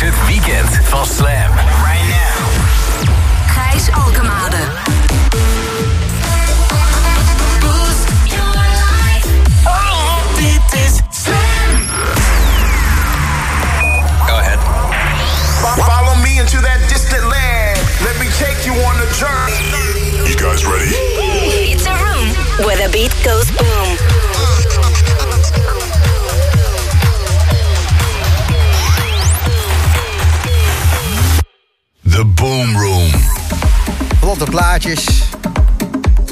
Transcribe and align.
het 0.00 0.26
weekend 0.26 0.80
van 0.82 1.06
Slam. 1.06 1.69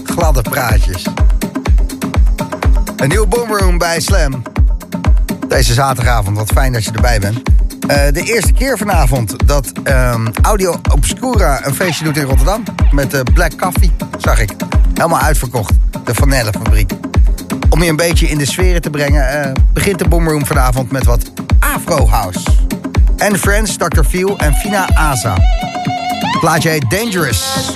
Gladde 0.05 0.43
praatjes. 0.43 1.07
Een 2.97 3.09
nieuwe 3.09 3.27
boomroom 3.27 3.79
bij 3.79 4.01
Slam. 4.01 4.43
Deze 5.49 5.73
zaterdagavond, 5.73 6.37
wat 6.37 6.51
fijn 6.53 6.73
dat 6.73 6.85
je 6.85 6.91
erbij 6.91 7.21
bent. 7.21 7.43
Eh, 7.87 8.13
de 8.13 8.23
eerste 8.23 8.53
keer 8.53 8.79
vanavond 8.79 9.49
dat 9.49 9.73
ehm, 9.83 10.27
Audio 10.43 10.81
Obscura 10.93 11.67
een 11.67 11.75
feestje 11.75 12.05
doet 12.05 12.17
in 12.17 12.25
Rotterdam. 12.25 12.63
Met 12.91 13.11
de 13.11 13.23
Black 13.35 13.59
Coffee, 13.59 13.93
zag 14.19 14.41
ik. 14.41 14.51
Helemaal 14.95 15.21
uitverkocht, 15.21 15.75
de 16.05 16.15
Vanellenfabriek. 16.15 16.93
Om 17.71 17.83
je 17.83 17.91
een 17.91 17.97
beetje 17.97 18.29
in 18.29 18.39
de 18.39 18.47
sferen 18.47 18.83
te 18.83 18.91
brengen... 18.91 19.29
eh, 19.29 19.53
begint 19.73 19.99
de 19.99 20.09
boomroom 20.09 20.47
vanavond 20.47 20.91
met 20.91 21.05
wat 21.05 21.33
Afro 21.59 22.07
House. 22.07 22.41
En 23.17 23.39
Friends, 23.39 23.77
Dr. 23.77 24.03
Phil 24.03 24.39
en 24.39 24.55
Fina 24.55 24.89
Aza. 24.95 25.37
Het 26.31 26.41
plaatje 26.41 26.69
heet 26.69 26.91
Dangerous. 26.91 27.71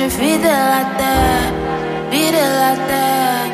tu 0.00 0.06
vis 0.18 0.38
de 0.38 0.54
la 0.72 0.82
terre, 1.00 1.52
vis 2.10 2.30
de 2.38 2.46
la 2.62 2.74
terre. 2.90 3.50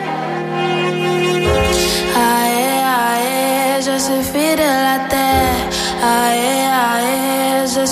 Aïe, 2.30 2.68
aïe, 3.08 3.82
je 3.86 3.96
suffis 4.06 4.54
de 4.62 4.70
la 4.86 4.98
terre. 5.14 5.62
Aïe, 6.18 6.60
aïe, 6.90 7.66
je 7.74 7.84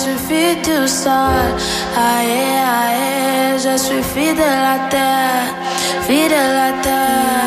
sol. 0.86 1.48
Aê, 1.96 2.44
aê, 2.78 3.58
já 3.58 3.76
suffis 3.78 4.34
vira 4.34 4.50
la 4.66 4.78
terre, 4.88 5.50
tá, 5.50 6.06
vis 6.06 6.28
de 6.28 6.42
la. 6.56 6.70
Tá. 6.82 7.43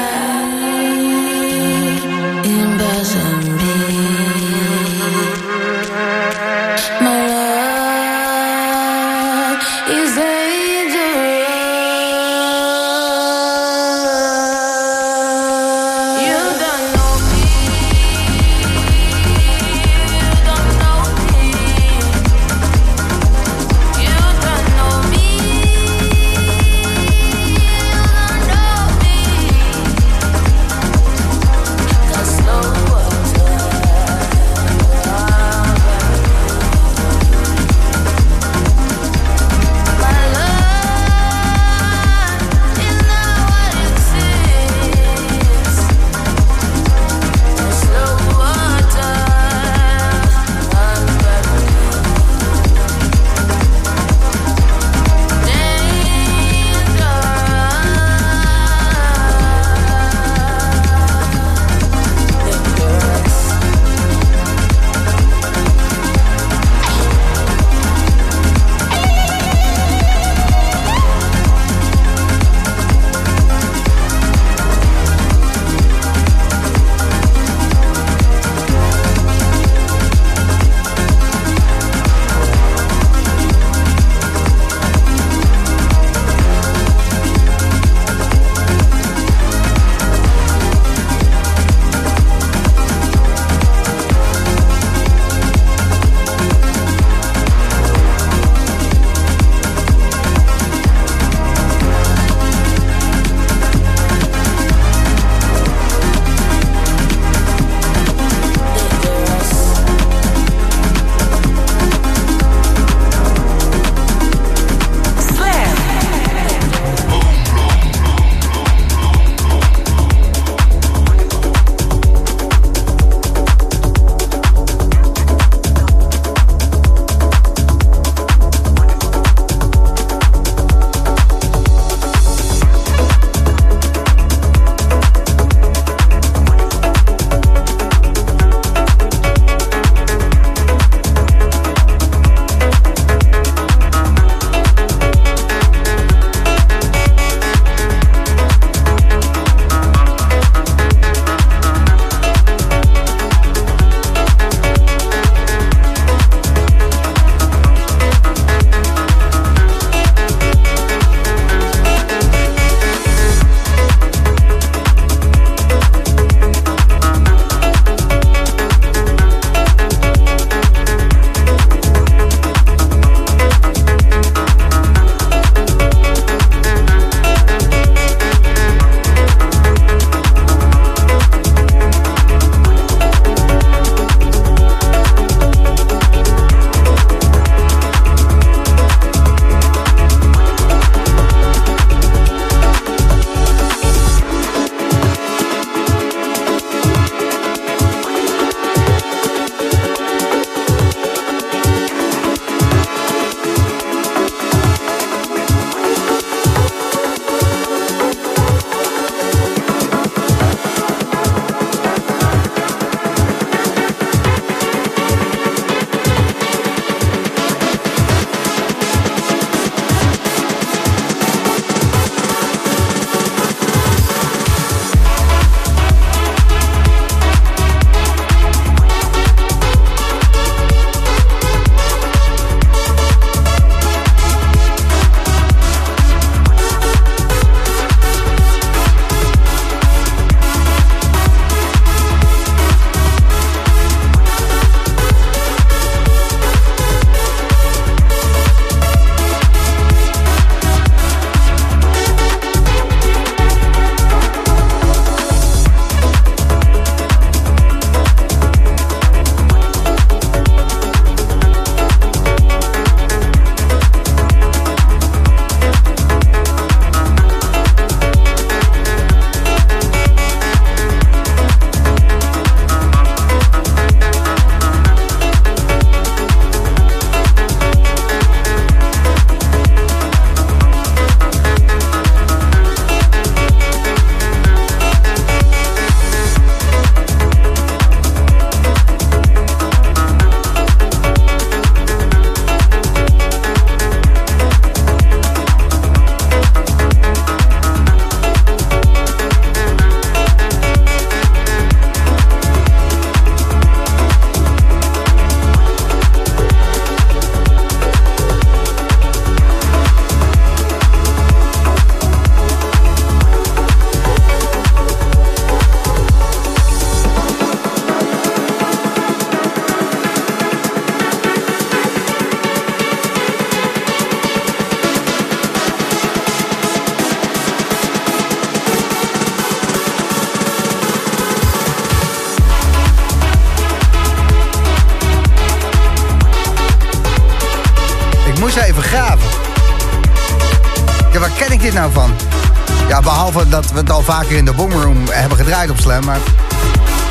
Het 343.87 343.95
al 343.95 344.03
vaker 344.03 344.37
in 344.37 344.45
de 344.45 344.53
Boomroom 344.53 344.97
hebben 345.09 345.37
gedraaid 345.37 345.69
op 345.69 345.79
Slam, 345.79 346.05
maar 346.05 346.19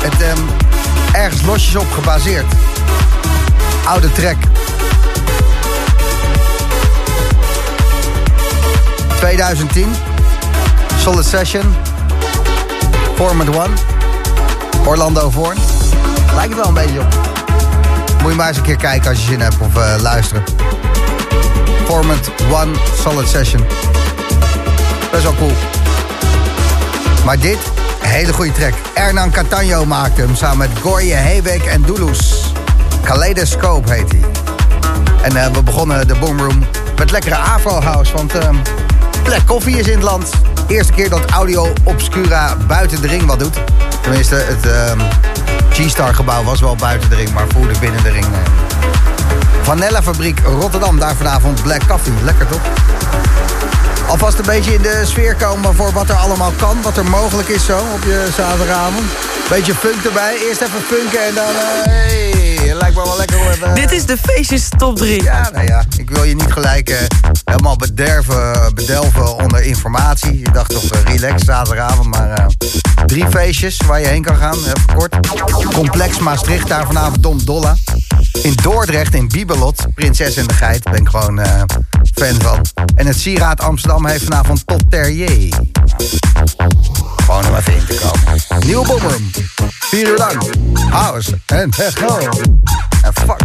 het 0.03 0.21
ehm, 0.21 0.37
ergens 1.11 1.41
losjes 1.41 1.75
op 1.75 1.91
gebaseerd. 1.91 2.45
Oude 3.85 4.11
track. 4.11 4.35
2010. 9.15 9.93
Solid 10.99 11.25
Session. 11.25 11.75
Format 13.15 13.47
One. 13.47 13.73
Orlando 14.85 15.29
Voorn. 15.29 15.57
Lijkt 16.35 16.53
het 16.53 16.59
wel 16.59 16.67
een 16.67 16.73
beetje 16.73 16.99
op. 16.99 17.15
Moet 18.21 18.31
je 18.31 18.37
maar 18.37 18.47
eens 18.47 18.57
een 18.57 18.63
keer 18.63 18.77
kijken 18.77 19.09
als 19.09 19.19
je 19.19 19.25
zin 19.25 19.39
hebt 19.39 19.55
of 19.59 19.75
eh, 19.75 20.01
luisteren. 20.01 20.43
Format 21.85 22.31
One 22.51 22.71
Solid 23.03 23.27
Session. 23.27 23.65
Best 25.11 25.23
wel 25.23 25.35
cool. 25.35 25.76
Maar 27.27 27.39
dit, 27.39 27.57
hele 27.99 28.33
goede 28.33 28.51
track. 28.51 28.73
Hernan 28.93 29.31
Catano 29.31 29.85
maakte 29.85 30.21
hem 30.21 30.35
samen 30.35 30.57
met 30.57 30.69
Gorje 30.81 31.13
Hebeek 31.13 31.65
en 31.65 31.81
Dulus. 31.81 32.51
Kaleidoscope 33.03 33.93
heet 33.93 34.11
hij. 34.11 34.21
En 35.21 35.35
eh, 35.35 35.51
we 35.51 35.63
begonnen 35.63 36.07
de 36.07 36.15
Boomroom 36.15 36.65
met 36.97 37.11
lekkere 37.11 37.35
Afro 37.35 37.81
House. 37.81 38.13
Want 38.13 38.35
uh, 38.35 38.49
Black 39.23 39.45
Coffee 39.45 39.77
is 39.77 39.87
in 39.87 39.93
het 39.93 40.03
land. 40.03 40.29
Eerste 40.67 40.93
keer 40.93 41.09
dat 41.09 41.31
Audio 41.31 41.73
Obscura 41.83 42.55
buiten 42.67 43.01
de 43.01 43.07
ring 43.07 43.25
wat 43.25 43.39
doet. 43.39 43.57
Tenminste, 44.01 44.35
het 44.35 44.65
uh, 44.65 45.05
G-Star 45.71 46.13
gebouw 46.13 46.43
was 46.43 46.59
wel 46.59 46.75
buiten 46.75 47.09
de 47.09 47.15
ring, 47.15 47.33
maar 47.33 47.45
voerde 47.47 47.79
binnen 47.79 48.03
de 48.03 48.09
ring. 48.09 48.25
Uh. 48.25 48.31
Vanilla 49.61 50.03
Fabriek 50.03 50.39
Rotterdam, 50.39 50.99
daar 50.99 51.15
vanavond 51.15 51.63
Black 51.63 51.87
Coffee. 51.87 52.13
Lekker 52.23 52.47
toch? 52.47 52.61
Alvast 54.07 54.39
een 54.39 54.45
beetje 54.45 54.73
in 54.73 54.81
de 54.81 55.01
sfeer 55.05 55.35
komen 55.35 55.75
voor 55.75 55.91
wat 55.91 56.09
er 56.09 56.15
allemaal 56.15 56.51
kan. 56.51 56.81
Wat 56.81 56.97
er 56.97 57.05
mogelijk 57.05 57.47
is 57.47 57.65
zo 57.65 57.77
op 57.93 58.03
je 58.03 58.27
zaterdagavond. 58.35 59.05
Beetje 59.49 59.75
funk 59.75 60.03
erbij. 60.05 60.37
Eerst 60.47 60.61
even 60.61 60.81
funken 60.81 61.25
en 61.25 61.35
dan... 61.35 61.49
Uh, 61.49 61.83
hey, 61.83 62.73
lijkt 62.73 62.95
me 62.95 63.03
wel 63.03 63.17
lekker. 63.17 63.49
Even, 63.51 63.75
Dit 63.75 63.91
is 63.91 64.05
de 64.05 64.17
feestjes 64.17 64.69
top 64.77 64.97
3. 64.97 65.23
Ja, 65.23 65.49
nou 65.53 65.65
ja. 65.65 65.83
Ik 65.97 66.09
wil 66.09 66.23
je 66.23 66.35
niet 66.35 66.51
gelijk 66.51 66.89
uh, 66.89 66.97
helemaal 67.43 67.75
bederven, 67.75 68.73
bedelven 68.75 69.37
onder 69.37 69.63
informatie. 69.63 70.39
Je 70.39 70.51
dacht 70.51 70.69
toch 70.69 70.83
uh, 70.83 70.99
relax 71.03 71.43
zaterdagavond. 71.43 72.07
Maar 72.07 72.47
drie 73.05 73.25
feestjes 73.29 73.81
waar 73.85 73.99
je 73.99 74.07
heen 74.07 74.23
kan 74.23 74.35
gaan. 74.35 74.57
Even 74.57 74.95
kort. 74.95 75.15
Complex 75.73 76.19
Maastricht, 76.19 76.67
daar 76.67 76.85
vanavond 76.85 77.23
Dom 77.23 77.45
Dolla. 77.45 77.75
In 78.43 78.53
Dordrecht, 78.61 79.13
in 79.13 79.27
Bibelot, 79.27 79.85
Prinses 79.95 80.35
en 80.35 80.47
de 80.47 80.53
Geit. 80.53 80.83
Ben 80.83 80.95
ik 80.95 81.07
gewoon 81.09 81.41
fan 82.13 82.41
van. 82.41 82.65
En 82.95 83.07
het 83.07 83.17
Sieraad 83.19 83.61
Amsterdam 83.61 84.05
heeft 84.05 84.23
vanavond 84.23 84.65
Tot 84.65 84.91
Terrier. 84.91 85.53
Gewoon 87.17 87.47
om 87.47 87.55
even 87.55 87.73
in 87.73 87.85
te 87.85 87.95
komen. 87.95 88.65
Nieuwe 88.65 88.87
Boomroom. 88.87 89.31
Vier 89.79 90.07
uur 90.07 90.17
lang. 90.17 90.43
House 90.89 91.39
en 91.45 91.69
techno. 91.69 92.19
En 93.01 93.13
fuck. 93.13 93.41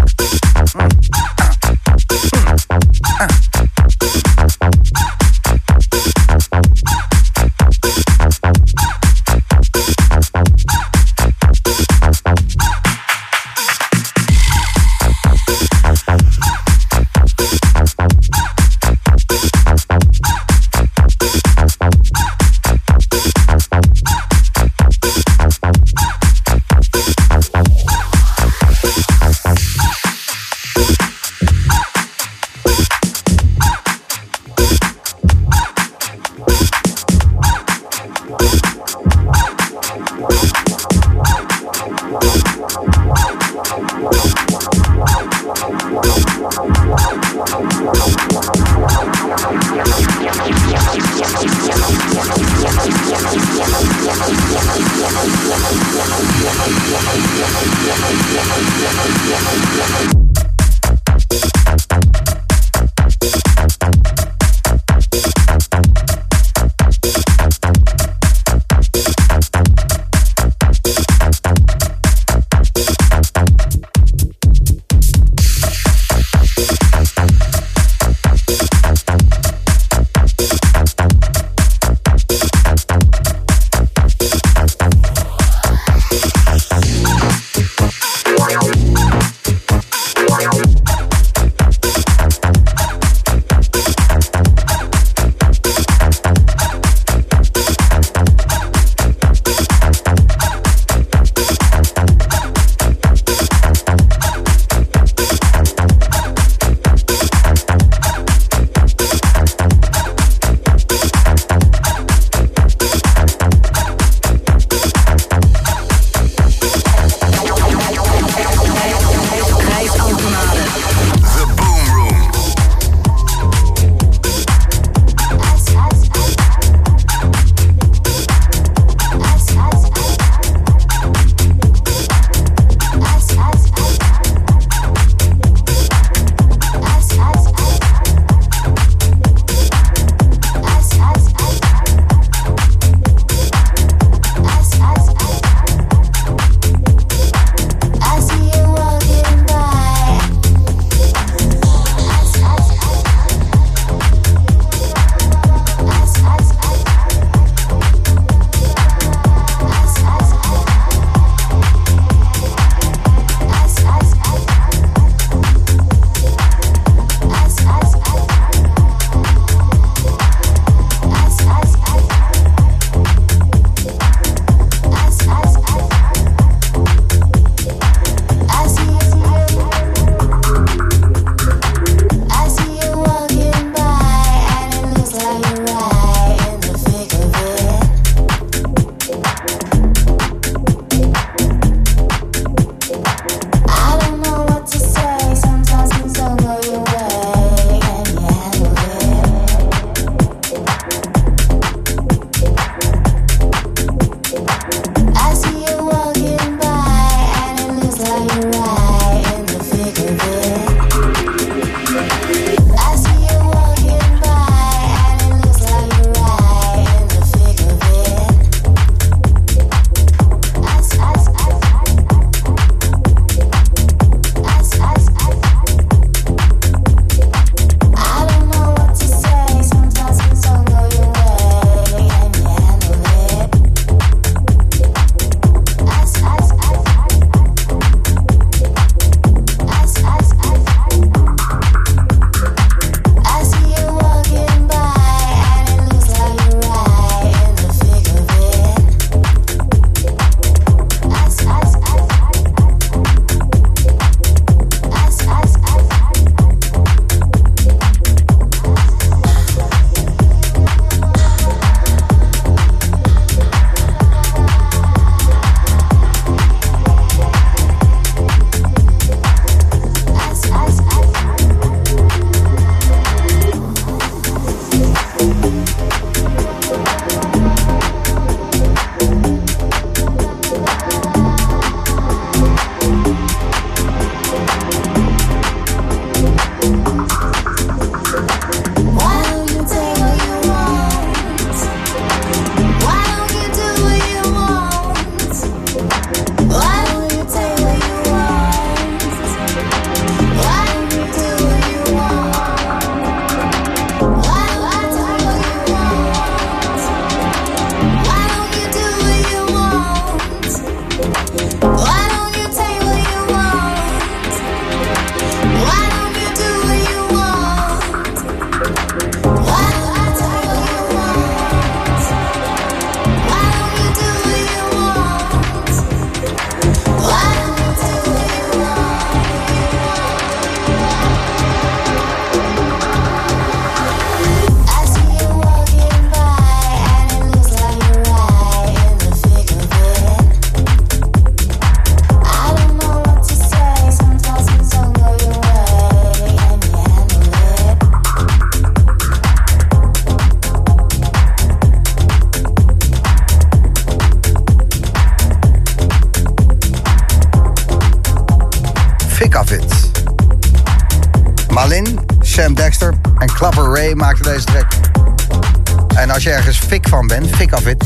Van 367.09 367.63
bent, 367.63 367.85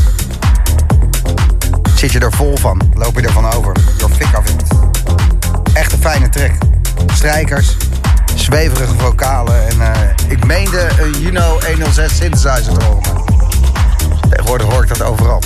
zit 1.95 2.13
je 2.13 2.19
er 2.19 2.33
vol 2.33 2.57
van. 2.57 2.81
Loop 2.95 3.19
je 3.19 3.27
ervan 3.27 3.53
over. 3.53 3.77
Your 3.99 4.15
fik 4.15 4.35
af 4.35 4.45
it. 4.49 4.63
Echt 5.73 5.93
een 5.93 5.99
fijne 5.99 6.29
track. 6.29 6.53
Strijkers, 7.13 7.77
zweverige 8.35 8.95
vocalen 8.99 9.69
en 9.69 9.81
eh, 9.81 10.01
ik 10.29 10.45
meende 10.45 10.89
een 11.01 11.21
Juno 11.21 11.59
106 11.67 12.17
synthesizer 12.17 12.79
te 12.79 12.85
horen. 12.85 13.25
Tegenwoordig 14.29 14.67
hoor 14.67 14.83
ik 14.83 14.89
dat 14.89 15.03
overal. 15.03 15.43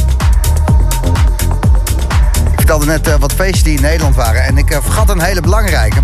Ik 2.51 2.57
vertelde 2.57 2.87
net 2.87 3.09
eh, 3.09 3.15
wat 3.15 3.33
feestjes 3.33 3.63
die 3.63 3.77
in 3.77 3.83
Nederland 3.83 4.15
waren 4.15 4.43
en 4.43 4.59
ik 4.59 4.71
eh, 4.71 4.79
vergat 4.83 5.09
een 5.09 5.21
hele 5.21 5.41
belangrijke. 5.41 6.03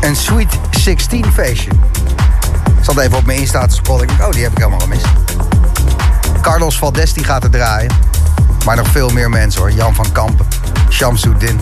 Een 0.00 0.16
Sweet 0.16 0.58
16 0.70 1.32
feestje. 1.32 1.70
Ik 2.78 2.84
zat 2.84 2.98
even 2.98 3.16
op 3.16 3.26
mijn 3.26 3.38
Insta 3.38 3.66
te 3.66 3.74
scrollen. 3.74 4.02
Ik 4.02 4.08
dacht, 4.08 4.28
oh, 4.28 4.30
die 4.30 4.42
heb 4.42 4.52
ik 4.52 4.58
helemaal 4.58 4.80
gemist. 4.80 5.25
Carlos 6.46 6.78
Valdes 6.78 7.12
die 7.12 7.24
gaat 7.24 7.44
er 7.44 7.50
draaien. 7.50 7.90
Maar 8.64 8.76
nog 8.76 8.88
veel 8.88 9.08
meer 9.08 9.30
mensen 9.30 9.60
hoor. 9.60 9.70
Jan 9.70 9.94
van 9.94 10.12
Kampen, 10.12 10.46
Shamsuddin, 10.90 11.60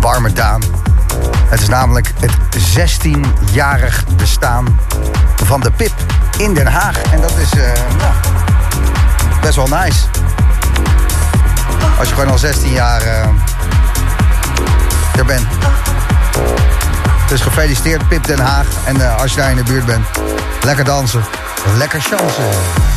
Warme 0.00 0.32
Daan. 0.32 0.62
Het 1.48 1.60
is 1.60 1.68
namelijk 1.68 2.12
het 2.20 2.32
16-jarig 2.78 4.04
bestaan 4.16 4.80
van 5.44 5.60
de 5.60 5.70
PIP 5.70 5.92
in 6.36 6.54
Den 6.54 6.66
Haag. 6.66 7.02
En 7.02 7.20
dat 7.20 7.32
is 7.36 7.50
eh, 7.60 7.72
best 9.40 9.56
wel 9.56 9.68
nice. 9.68 10.06
Als 11.98 12.08
je 12.08 12.14
gewoon 12.14 12.30
al 12.30 12.38
16 12.38 12.72
jaar 12.72 13.00
eh, 13.00 13.28
er 15.16 15.24
bent. 15.24 15.46
Dus 17.28 17.40
gefeliciteerd 17.40 18.08
Pip 18.08 18.24
Den 18.24 18.40
Haag. 18.40 18.66
En 18.84 19.00
eh, 19.00 19.20
als 19.20 19.30
je 19.30 19.36
daar 19.36 19.50
in 19.50 19.56
de 19.56 19.62
buurt 19.62 19.86
bent, 19.86 20.06
lekker 20.62 20.84
dansen. 20.84 21.24
Lekker 21.76 22.00
chansen. 22.00 22.87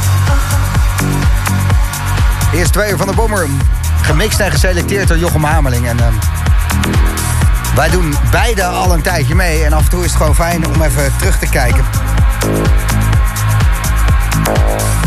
Eerst 2.53 2.73
twee 2.73 2.91
uur 2.91 2.97
van 2.97 3.07
de 3.07 3.13
Bommeroom. 3.13 3.57
Gemixt 4.01 4.39
en 4.39 4.51
geselecteerd 4.51 5.07
door 5.07 5.17
Jochem 5.17 5.43
Hameling. 5.43 5.87
En 5.87 5.99
ehm, 5.99 6.13
wij 7.75 7.89
doen 7.89 8.15
beide 8.31 8.63
al 8.63 8.93
een 8.93 9.01
tijdje 9.01 9.35
mee. 9.35 9.63
En 9.63 9.73
af 9.73 9.83
en 9.83 9.89
toe 9.89 10.03
is 10.03 10.09
het 10.09 10.17
gewoon 10.17 10.35
fijn 10.35 10.67
om 10.67 10.81
even 10.81 11.13
terug 11.17 11.39
te 11.39 11.49
kijken. 11.49 11.83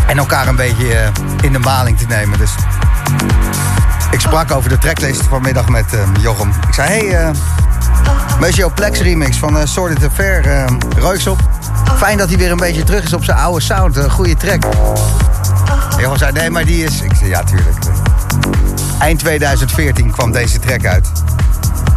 En 0.07 0.19
elkaar 0.19 0.49
een 0.49 0.57
beetje 0.57 0.95
eh, 0.95 1.09
in 1.41 1.53
de 1.53 1.59
maling 1.59 1.99
te 1.99 2.07
nemen. 2.07 2.39
Dus 2.39 2.51
ik 4.11 4.21
sprak 4.21 4.51
over 4.51 4.69
de 4.69 4.79
tracklist 4.79 5.23
vanmiddag 5.23 5.69
met 5.69 5.95
ehm, 5.95 6.21
Jochem. 6.21 6.49
Ik 6.69 6.75
zei, 6.75 6.89
hey, 6.89 7.19
eh 7.19 7.31
Monsieur 8.41 8.73
Plex 8.73 9.01
remix 9.01 9.37
van 9.37 9.57
uh, 9.57 9.63
Sorted 9.65 10.05
Affair, 10.05 10.47
uh, 10.47 10.65
Reuksel. 10.97 11.37
Fijn 11.97 12.19
dat 12.19 12.29
hij 12.29 12.39
weer 12.39 12.51
een 12.51 12.57
beetje 12.57 12.85
terug 12.85 13.05
is 13.05 13.13
op 13.13 13.25
zijn 13.25 13.39
oude 13.39 13.61
sound. 13.61 13.97
Een 13.97 14.11
goede 14.11 14.37
track. 14.37 14.65
En 16.05 16.11
Jochem 16.11 16.27
zei, 16.29 16.41
nee, 16.41 16.51
maar 16.51 16.65
die 16.65 16.85
is... 16.85 17.01
Ik 17.01 17.15
zei, 17.15 17.31
ja, 17.31 17.45
tuurlijk. 17.45 17.77
Eind 18.99 19.19
2014 19.19 20.11
kwam 20.11 20.33
deze 20.33 20.59
track 20.59 20.85
uit. 20.85 21.09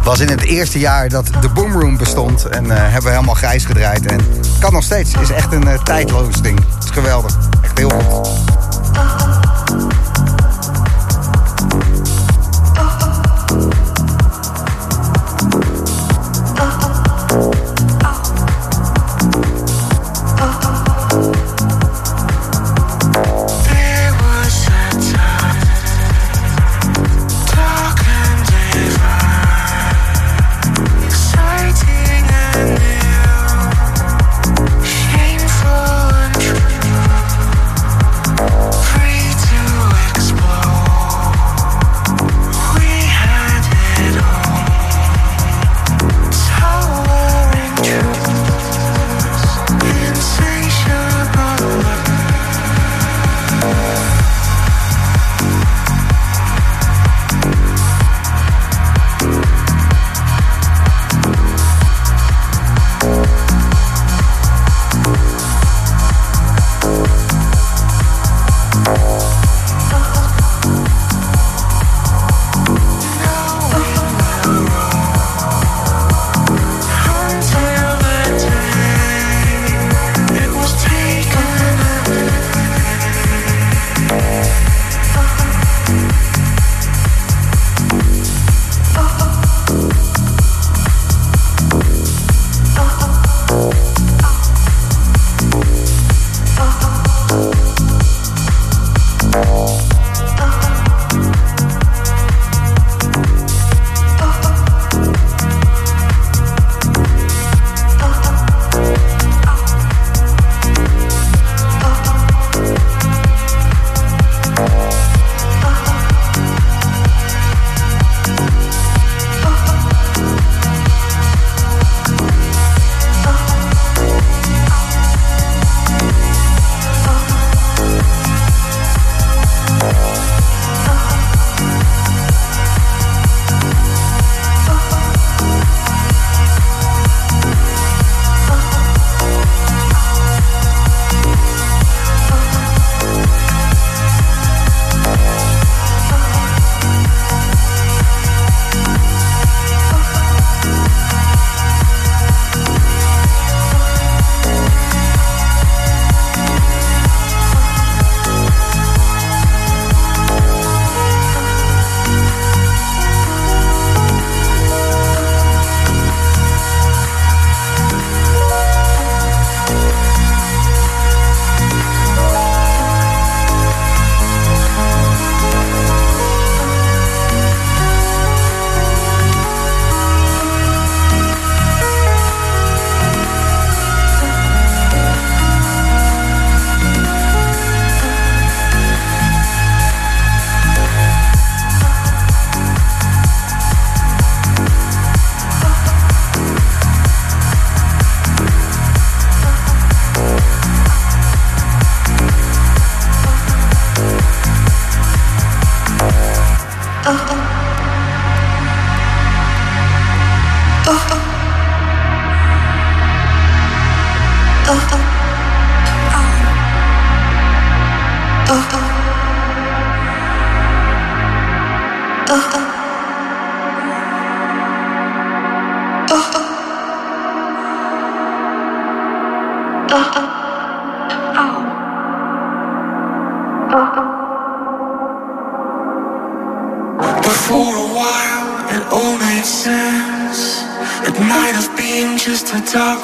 Was 0.02 0.20
in 0.20 0.28
het 0.28 0.42
eerste 0.42 0.78
jaar 0.78 1.08
dat 1.08 1.26
de 1.40 1.48
Boomroom 1.48 1.96
bestond. 1.96 2.44
En 2.44 2.70
eh, 2.70 2.76
hebben 2.76 3.02
we 3.02 3.10
helemaal 3.10 3.34
grijs 3.34 3.64
gedraaid. 3.64 4.06
En 4.06 4.20
kan 4.60 4.72
nog 4.72 4.82
steeds. 4.82 5.12
Is 5.20 5.30
echt 5.30 5.52
een 5.52 5.68
eh, 5.68 5.82
tijdloos 5.82 6.42
ding. 6.42 6.58
Is 6.84 6.90
geweldig. 6.90 7.38
Echt 7.62 7.78
heel 7.78 7.90
goed. 7.90 8.37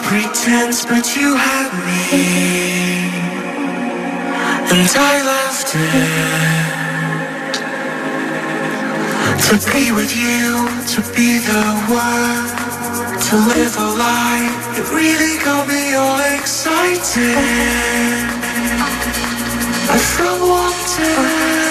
pretense, 0.06 0.84
but 0.84 1.16
you 1.16 1.34
had 1.34 1.70
me, 1.86 3.08
and 4.72 4.90
I 4.96 5.14
left 5.24 5.74
it 5.74 6.84
to 9.48 9.56
be 9.72 9.92
with 9.92 10.12
you, 10.16 10.68
to 10.94 11.00
be 11.14 11.38
the 11.38 11.64
one, 11.88 12.46
to 13.28 13.34
live 13.52 13.76
a 13.76 13.88
lie. 14.02 14.48
It 14.78 14.86
really 14.92 15.38
got 15.44 15.68
me 15.68 15.94
all 15.94 16.20
excited. 16.36 17.36
I 19.90 19.98
felt 19.98 20.40
wanted. 20.40 21.63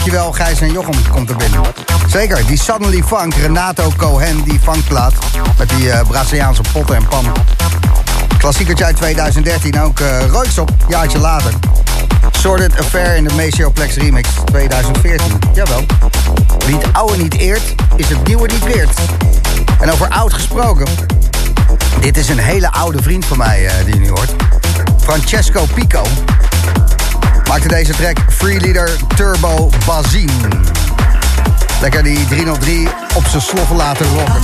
Dankjewel, 0.00 0.32
Gijs 0.32 0.60
en 0.60 0.72
Jochem 0.72 1.08
komt 1.10 1.30
er 1.30 1.36
binnen. 1.36 1.60
Zeker, 2.06 2.46
die 2.46 2.58
Suddenly 2.58 3.02
Funk, 3.02 3.34
Renato 3.34 3.92
Cohen, 3.96 4.42
die 4.42 4.60
funkplaat. 4.62 5.12
Met 5.58 5.68
die 5.68 5.90
eh, 5.90 6.06
Braziliaanse 6.08 6.62
potten 6.72 6.96
en 6.96 7.08
pannen. 7.08 7.32
Klassiekertje 8.38 8.84
uit 8.84 8.96
2013, 8.96 9.80
ook 9.80 10.00
uh, 10.00 10.26
Royksop, 10.26 10.70
jaartje 10.88 11.18
later. 11.18 11.52
Sorted 12.30 12.78
Affair 12.78 13.16
in 13.16 13.24
de 13.24 13.34
Meseoplex 13.34 13.94
Remix 13.94 14.28
2014. 14.44 15.38
Jawel. 15.54 15.84
Wie 16.66 16.76
het 16.76 16.92
oude 16.92 17.16
niet 17.16 17.34
eert, 17.34 17.74
is 17.96 18.08
het 18.08 18.26
nieuwe 18.26 18.48
niet 18.52 18.64
weert. 18.64 18.98
En 19.80 19.90
over 19.90 20.08
oud 20.08 20.32
gesproken. 20.32 20.86
Dit 22.00 22.16
is 22.16 22.28
een 22.28 22.38
hele 22.38 22.72
oude 22.72 23.02
vriend 23.02 23.24
van 23.24 23.38
mij 23.38 23.64
uh, 23.64 23.70
die 23.84 23.94
je 23.94 24.00
nu 24.00 24.08
hoort. 24.08 24.34
Francesco 25.00 25.64
Pico. 25.74 26.02
Maakte 27.50 27.68
deze 27.68 27.92
track 27.92 28.18
Freeleader 28.28 28.90
Turbo 29.16 29.70
Bazin. 29.86 30.30
Lekker 31.80 32.02
die 32.02 32.26
303 32.26 32.88
op 33.14 33.26
zijn 33.26 33.42
sloffen 33.42 33.76
laten 33.76 34.06
rocken. 34.06 34.42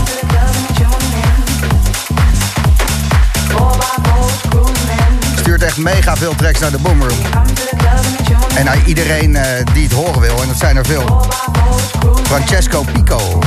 Stuurt 5.36 5.62
echt 5.62 5.76
mega 5.76 6.16
veel 6.16 6.34
tracks 6.34 6.58
naar 6.60 6.70
de 6.70 6.78
Boomroom. 6.78 7.18
En 8.54 8.64
naar 8.64 8.78
iedereen 8.86 9.30
uh, 9.30 9.42
die 9.72 9.82
het 9.82 9.92
horen 9.92 10.20
wil, 10.20 10.42
en 10.42 10.48
dat 10.48 10.58
zijn 10.58 10.76
er 10.76 10.86
veel. 10.86 11.26
Francesco 12.22 12.84
Pico. 12.92 13.38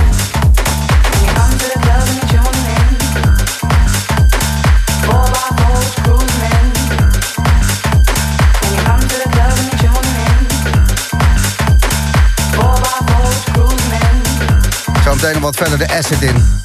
Zometeen 15.20 15.42
nog 15.42 15.52
wat 15.52 15.68
verder 15.68 15.88
de 15.88 15.98
acid 15.98 16.22
in. 16.22 16.62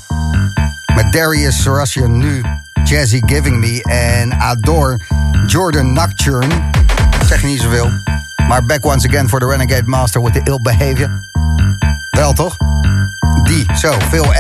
Met 0.95 1.13
Darius 1.13 1.63
Sarasian 1.63 2.19
nu. 2.19 2.43
Jazzy 2.85 3.21
Giving 3.27 3.57
Me 3.57 3.83
en 3.83 4.41
Adore 4.41 5.01
Jordan 5.47 5.93
Nocturne. 5.93 6.55
Zeg 7.27 7.43
niet 7.43 7.61
zoveel. 7.61 7.91
Maar 8.49 8.65
back 8.65 8.85
once 8.85 9.09
again 9.09 9.29
for 9.29 9.41
the 9.41 9.47
Renegade 9.47 9.83
Master 9.85 10.23
with 10.23 10.33
the 10.33 10.41
ill 10.45 10.59
behavior. 10.63 11.23
Wel 12.11 12.33
toch? 12.33 12.57
Die, 13.43 13.67
zo, 13.77 13.93
veel. 14.11 14.33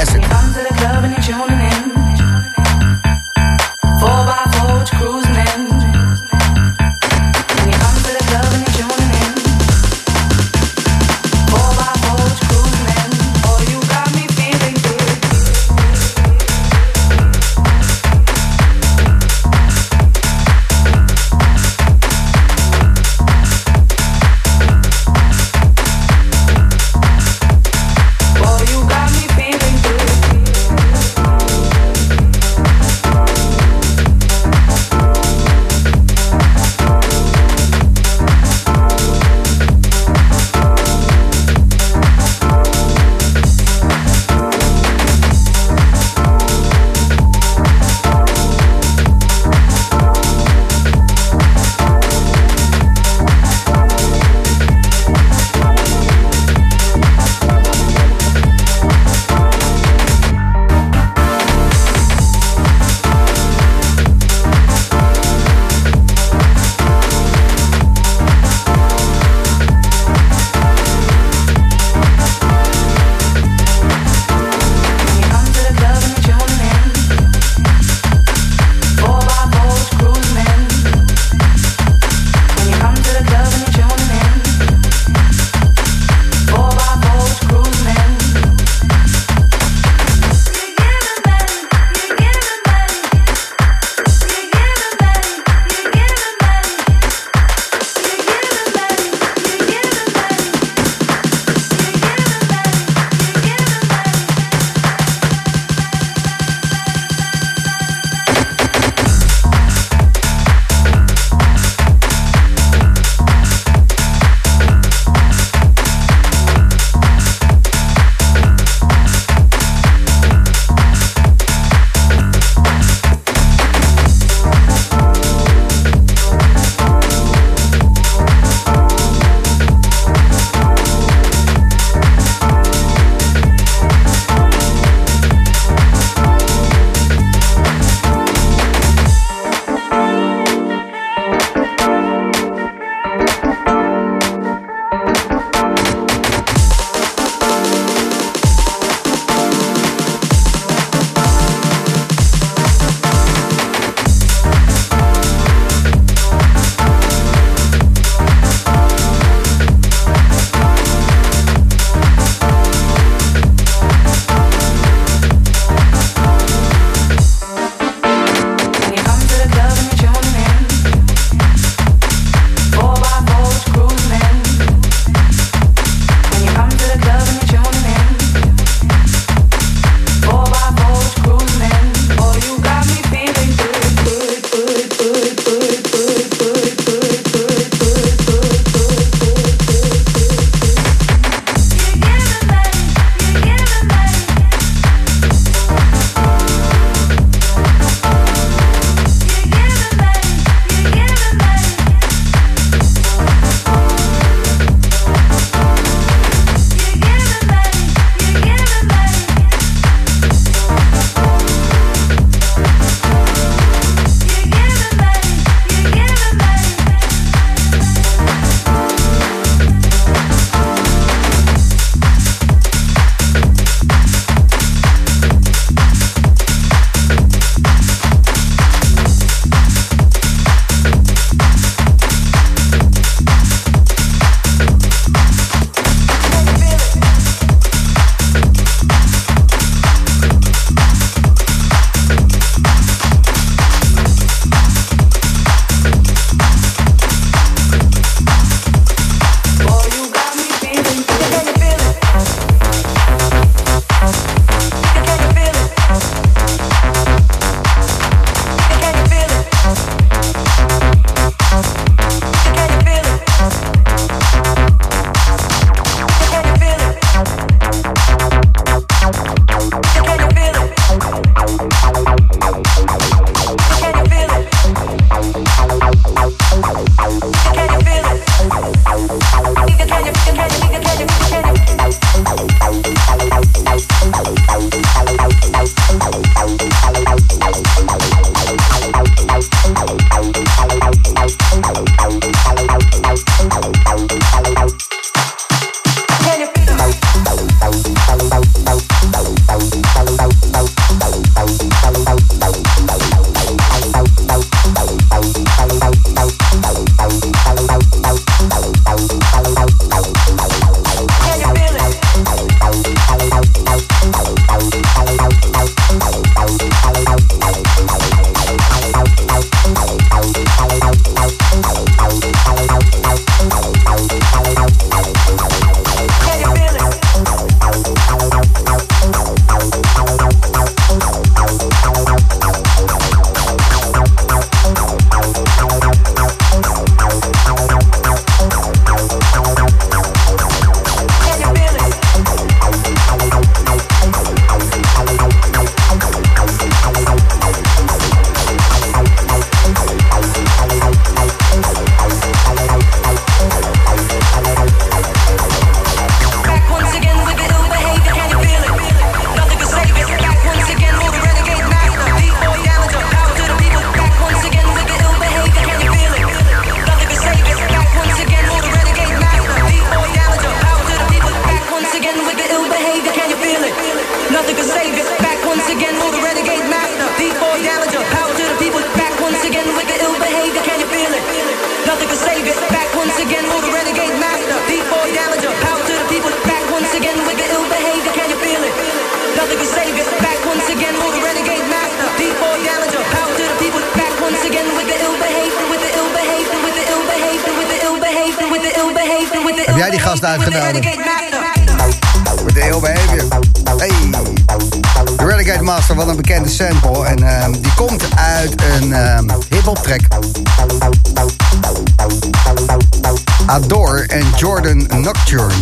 Nocturne. 415.05 415.55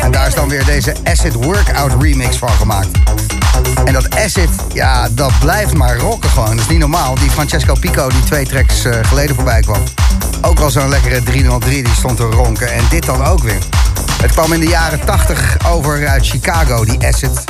En 0.00 0.10
daar 0.10 0.26
is 0.26 0.34
dan 0.34 0.48
weer 0.48 0.64
deze 0.64 0.94
Acid 1.04 1.34
Workout 1.34 2.02
remix 2.02 2.36
van 2.36 2.48
gemaakt. 2.48 2.88
En 3.84 3.92
dat 3.92 4.16
Acid, 4.16 4.48
ja, 4.72 5.08
dat 5.08 5.32
blijft 5.40 5.74
maar 5.74 5.96
rocken 5.96 6.30
gewoon. 6.30 6.50
Dat 6.50 6.58
is 6.58 6.68
niet 6.68 6.78
normaal. 6.78 7.14
Die 7.14 7.30
Francesco 7.30 7.74
Pico, 7.80 8.08
die 8.08 8.22
twee 8.24 8.46
tracks 8.46 8.84
eh, 8.84 8.98
geleden 9.02 9.34
voorbij 9.34 9.60
kwam. 9.60 9.82
Ook 10.40 10.60
al 10.60 10.70
zo'n 10.70 10.88
lekkere 10.88 11.22
303, 11.22 11.82
die 11.82 11.94
stond 11.94 12.16
te 12.16 12.22
ronken. 12.22 12.72
En 12.72 12.84
dit 12.90 13.06
dan 13.06 13.24
ook 13.24 13.42
weer. 13.42 13.58
Het 14.22 14.32
kwam 14.32 14.52
in 14.52 14.60
de 14.60 14.68
jaren 14.68 15.04
80 15.04 15.56
over 15.66 16.08
uit 16.08 16.26
Chicago, 16.26 16.84
die 16.84 17.06
Acid. 17.06 17.44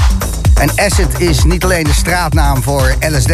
En 0.54 0.70
Acid 0.76 1.20
is 1.20 1.44
niet 1.44 1.64
alleen 1.64 1.84
de 1.84 1.94
straatnaam 1.94 2.62
voor 2.62 2.94
LSD... 3.00 3.32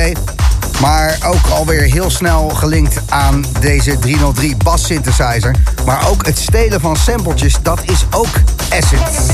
maar 0.81 1.19
ook 1.25 1.47
alweer 1.47 1.83
heel 1.83 2.11
snel 2.11 2.49
gelinkt 2.49 3.01
aan 3.09 3.45
deze 3.61 3.99
303 3.99 4.57
bass 4.57 4.87
synthesizer. 4.87 5.55
Maar 5.85 6.09
ook 6.09 6.27
het 6.27 6.39
stelen 6.39 6.81
van 6.81 6.97
sampletjes, 6.97 7.57
dat 7.63 7.81
is 7.85 8.05
ook 8.11 8.33
Acid. 8.71 9.33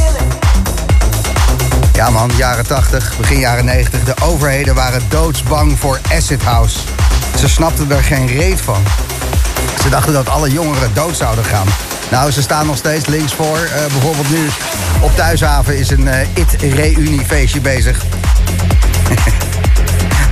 Ja 1.93 2.11
man, 2.11 2.31
jaren 2.37 2.67
80, 2.67 3.17
begin 3.17 3.39
jaren 3.39 3.65
90. 3.65 4.05
De 4.05 4.15
overheden 4.23 4.75
waren 4.75 5.03
doodsbang 5.09 5.79
voor 5.79 6.01
Acid 6.13 6.43
House. 6.43 6.79
Ze 7.39 7.49
snapten 7.49 7.91
er 7.91 8.03
geen 8.03 8.27
reet 8.27 8.61
van. 8.61 8.83
Ze 9.83 9.89
dachten 9.89 10.13
dat 10.13 10.29
alle 10.29 10.51
jongeren 10.51 10.91
dood 10.95 11.17
zouden 11.17 11.45
gaan. 11.45 11.67
Nou, 12.11 12.31
ze 12.31 12.43
staan 12.43 12.67
nog 12.67 12.77
steeds 12.77 13.07
links 13.07 13.35
voor. 13.35 13.59
Eh, 13.59 13.87
bijvoorbeeld 13.87 14.31
nu 14.31 14.49
op 15.01 15.17
Thuishaven 15.17 15.79
is 15.79 15.91
een 15.91 16.09
eh, 16.09 16.29
IT-reuniefeestje 16.35 17.61
bezig. 17.61 18.05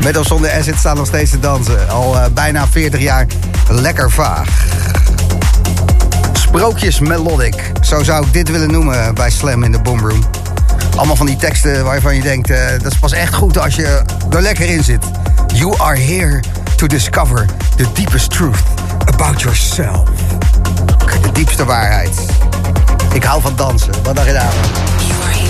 Met 0.03 0.16
of 0.16 0.26
zonder 0.26 0.53
Acid 0.53 0.78
staan 0.78 0.96
nog 0.96 1.07
steeds 1.07 1.30
te 1.30 1.38
dansen. 1.38 1.88
Al 1.88 2.16
eh, 2.18 2.24
bijna 2.32 2.66
40 2.66 3.00
jaar 3.00 3.26
lekker 3.68 4.11
vaag. 4.11 4.66
Sprookjes 6.32 7.00
melodic. 7.00 7.72
Zo 7.80 8.03
zou 8.03 8.26
ik 8.26 8.32
dit 8.32 8.50
willen 8.50 8.70
noemen 8.70 9.14
bij 9.14 9.30
Slam 9.30 9.62
in 9.62 9.72
de 9.72 9.80
Boomroom. 9.80 10.24
Allemaal 10.96 11.16
van 11.16 11.26
die 11.26 11.36
teksten 11.36 11.84
waarvan 11.84 12.14
je 12.14 12.22
denkt... 12.22 12.50
eh, 12.50 12.59
dat 12.82 12.92
is 12.92 12.98
pas 12.98 13.12
echt 13.12 13.34
goed 13.34 13.59
als 13.59 13.74
je 13.74 14.03
er 14.30 14.42
lekker 14.42 14.68
in 14.68 14.84
zit. 14.84 15.05
You 15.55 15.78
are 15.78 15.98
here 15.98 16.40
to 16.76 16.86
discover 16.86 17.46
the 17.76 17.86
deepest 17.92 18.30
truth 18.30 18.62
about 19.05 19.40
yourself. 19.40 20.09
De 21.22 21.32
diepste 21.32 21.64
waarheid. 21.64 22.26
Ik 23.12 23.24
hou 23.24 23.42
van 23.42 23.57
dansen. 23.57 23.92
Wat 24.03 24.16
dacht 24.16 24.26
je 24.26 24.32
daarvan? 24.32 25.41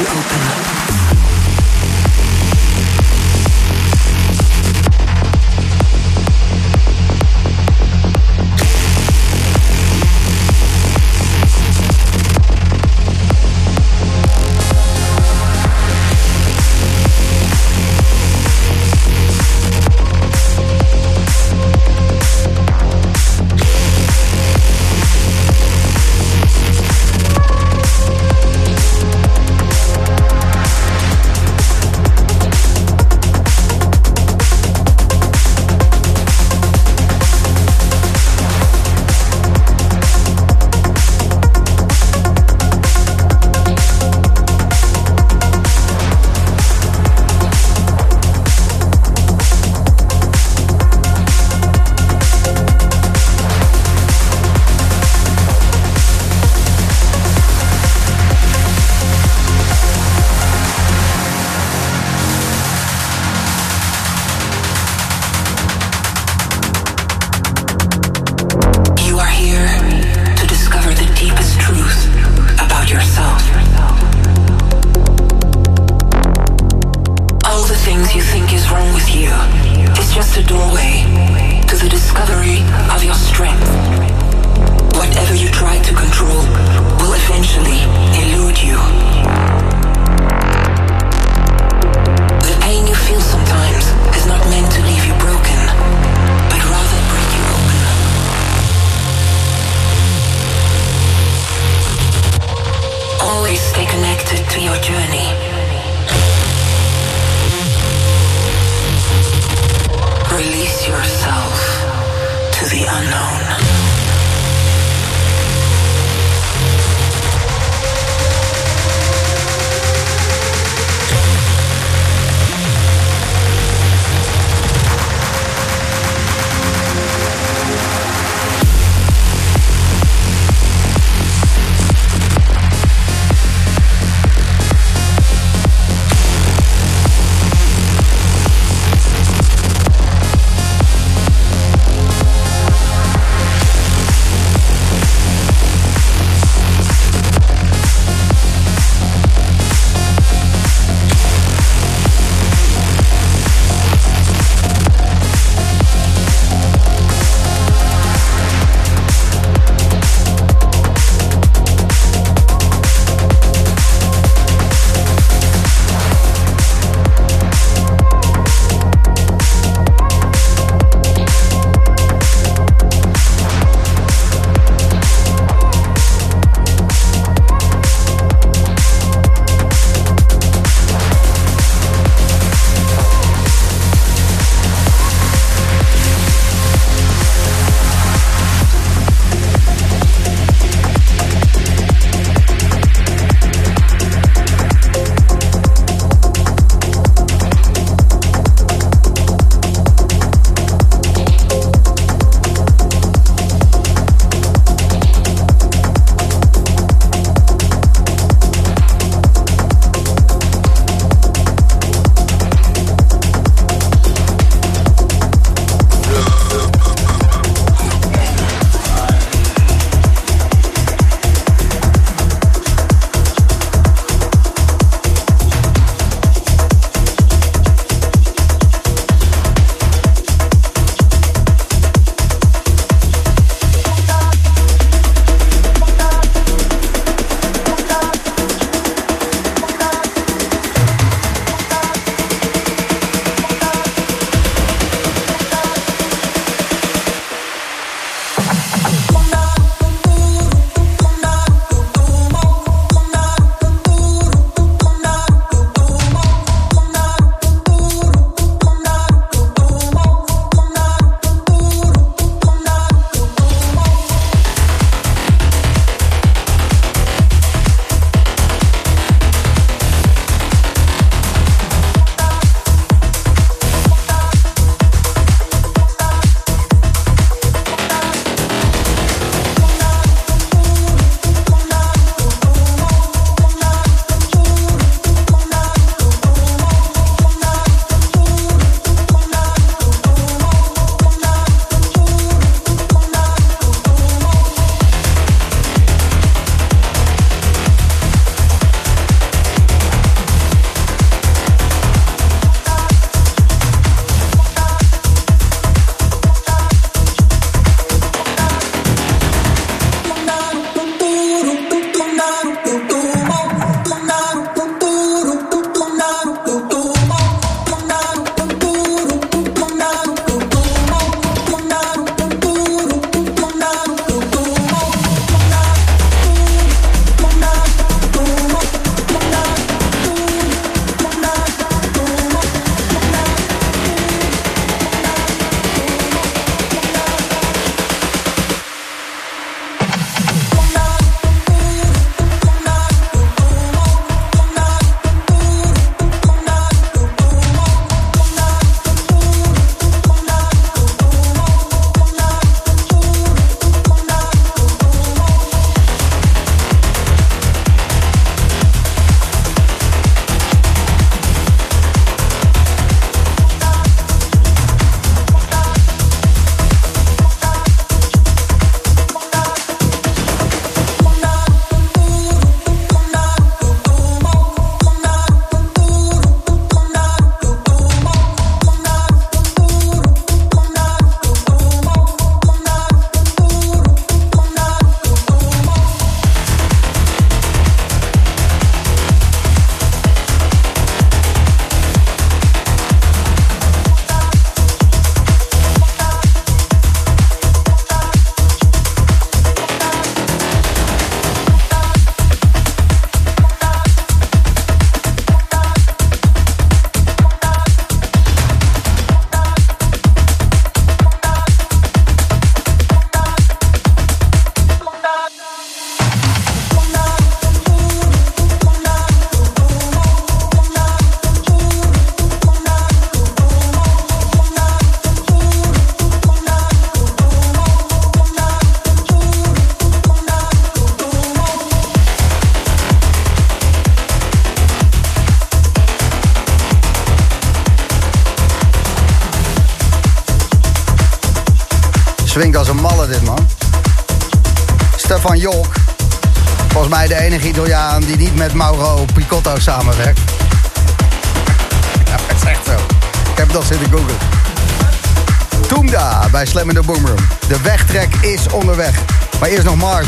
You 0.00 0.06
open. 0.06 0.69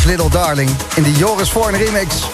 Little 0.05 0.30
Darling. 0.30 0.70
In 0.96 1.03
de 1.03 1.12
Joris 1.12 1.50
Voorn 1.50 1.74
remix. 1.74 2.30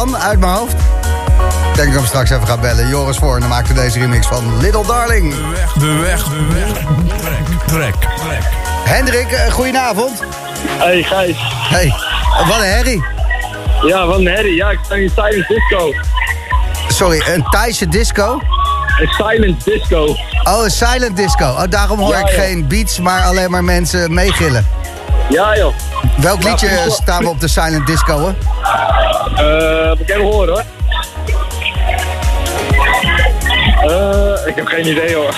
Taiwan, 0.00 0.22
uit 0.22 0.38
mijn 0.38 0.52
hoofd. 0.52 0.72
Ik 0.72 0.78
denk 1.74 1.76
dat 1.76 1.86
ik 1.86 1.92
hem 1.92 2.04
straks 2.04 2.30
even 2.30 2.46
ga 2.46 2.56
bellen. 2.56 2.88
Joris 2.88 3.16
Voorn 3.16 3.48
maakte 3.48 3.72
deze 3.72 3.98
remix 3.98 4.26
van 4.26 4.56
Little 4.60 4.86
Darling. 4.86 5.34
De 5.78 5.92
weg, 5.94 6.22
de 6.24 6.46
weg, 6.54 6.72
de 6.72 7.22
weg. 7.22 7.36
Trek, 7.66 7.66
trek, 7.66 7.94
trek. 7.94 8.42
Hendrik, 8.84 9.30
eh, 9.32 9.52
goedenavond. 9.52 10.22
Hey 10.78 11.02
Gijs. 11.02 11.36
Hey, 11.68 11.94
wat 12.46 12.56
een 12.56 12.62
herrie. 12.64 13.04
Ja, 13.86 14.06
wat 14.06 14.18
een 14.18 14.26
herrie. 14.26 14.54
Ja, 14.54 14.70
ik 14.70 14.78
sta 14.84 14.94
in 14.94 15.10
Silent 15.14 15.48
Disco. 15.48 15.92
Sorry, 16.88 17.22
een 17.34 17.42
Thaise 17.50 17.88
disco? 17.88 18.40
Een 19.00 19.08
Silent 19.08 19.64
Disco. 19.64 20.04
Oh, 20.44 20.64
een 20.64 20.70
silent 20.70 21.16
disco. 21.16 21.44
Oh, 21.44 21.62
daarom 21.68 21.98
hoor 21.98 22.12
Ja, 22.12 22.18
ik 22.18 22.28
joh. 22.28 22.40
geen 22.40 22.68
beats, 22.68 22.98
maar 23.00 23.22
alleen 23.22 23.50
maar 23.50 23.64
mensen 23.64 24.14
meegillen. 24.14 24.66
Ja 25.30 25.56
joh. 25.56 25.74
Welk 26.16 26.42
Ja, 26.42 26.48
liedje 26.50 26.68
staan 26.88 27.22
we 27.22 27.28
op 27.28 27.40
de 27.40 27.48
silent 27.48 27.86
disco, 27.86 28.18
hoor? 28.18 28.34
Eh, 29.36 29.88
moet 29.88 30.00
ik 30.00 30.10
even 30.10 30.22
horen 30.22 30.48
hoor. 30.48 30.62
Eh, 33.90 34.46
ik 34.46 34.54
heb 34.56 34.66
geen 34.66 34.86
idee 34.86 35.14
hoor. 35.14 35.34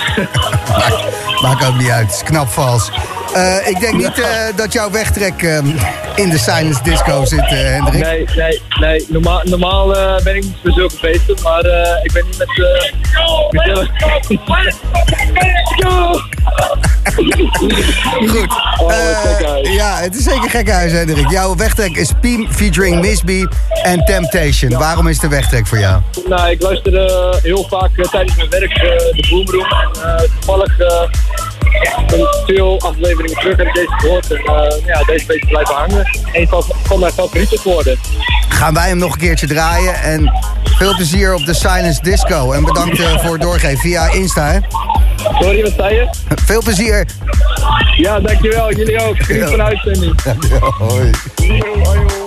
Maakt 1.43 1.65
ook 1.67 1.77
niet 1.77 1.89
uit, 1.89 2.05
het 2.05 2.15
is 2.15 2.23
knap 2.23 2.47
vals. 2.47 2.89
Eh, 3.33 3.67
ik 3.67 3.79
denk 3.79 3.93
niet 3.93 4.19
eh, 4.19 4.27
dat 4.55 4.73
jouw 4.73 4.91
wegtrek 4.91 5.43
ehm, 5.43 5.65
in 6.15 6.29
de 6.29 6.37
silent 6.37 6.83
disco 6.83 7.25
zit, 7.25 7.39
eh, 7.39 7.49
Hendrik. 7.49 8.03
Nee, 8.03 8.25
nee, 8.35 8.61
nee. 8.79 9.05
Normaal, 9.09 9.41
normaal 9.43 9.95
eh, 9.95 10.23
ben 10.23 10.35
ik 10.35 10.43
niet 10.43 10.55
voor 10.63 10.71
zulke 10.71 10.95
feesten, 10.95 11.35
maar 11.43 11.61
eh, 11.61 12.03
ik 12.03 12.11
ben 12.11 12.25
niet 12.25 12.37
met... 12.37 12.49
eh 12.49 12.91
met 13.49 13.89
Goed. 18.33 18.47
Oh, 18.77 18.91
Eh, 18.93 19.73
ja, 19.73 19.97
het 19.97 20.15
is 20.15 20.23
zeker 20.23 20.49
gekhuis, 20.49 20.91
Hendrik. 20.91 21.29
Jouw 21.29 21.55
wegtrek 21.55 21.95
is 21.97 22.11
Piem 22.21 22.47
featuring 22.51 23.01
Miss 23.01 23.21
B 23.21 23.29
en 23.83 24.05
Temptation. 24.05 24.71
Waarom 24.77 25.07
is 25.07 25.19
de 25.19 25.27
wegtrek 25.27 25.67
voor 25.67 25.79
jou? 25.79 26.01
nou, 26.27 26.49
ik 26.51 26.61
luister 26.61 26.95
eh, 27.05 27.41
heel 27.41 27.65
vaak 27.69 27.97
eh, 27.97 28.05
tijdens 28.09 28.35
mijn 28.35 28.49
werk 28.49 28.71
eh, 28.71 28.81
de 28.81 29.27
Boomroom. 29.29 29.65
En 30.03 30.29
toevallig 30.39 30.77
een 32.07 32.27
veel 32.45 32.81
afleveringen 32.81 33.39
terug 33.39 33.57
heb 33.57 33.73
deze 33.73 33.93
gehoord. 33.97 34.31
En 34.31 34.37
eh, 34.37 34.85
ja, 34.85 35.03
deze 35.03 35.25
beetje 35.25 35.47
blijven 35.47 35.75
hangen. 35.75 36.09
Een 36.31 36.47
van, 36.47 36.63
van 36.83 36.99
mijn 36.99 37.13
favorieten 37.13 37.59
geworden. 37.59 37.99
Gaan 38.49 38.73
wij 38.73 38.87
hem 38.87 38.97
nog 38.97 39.13
een 39.13 39.19
keertje 39.19 39.47
draaien. 39.47 39.95
En 39.95 40.31
veel 40.63 40.95
plezier 40.95 41.33
op 41.33 41.45
de 41.45 41.53
Silence 41.53 42.01
Disco. 42.01 42.51
En 42.51 42.63
bedankt 42.63 42.99
eh, 42.99 43.19
voor 43.23 43.33
het 43.33 43.41
doorgeven 43.41 43.77
via 43.77 44.11
Insta. 44.11 44.61
Sorry, 45.39 45.61
wat 45.61 45.73
zei 45.77 45.95
je? 45.95 46.09
Veel 46.45 46.61
plezier. 46.61 47.05
Ja, 47.97 48.19
dankjewel. 48.19 48.73
Jullie 48.73 48.99
ook. 48.99 49.15
Geniet 49.17 49.43
van 49.43 49.57
de 49.57 49.63
uitzending. 49.63 50.21
Hoi, 50.77 51.11
hoi. 51.83 52.22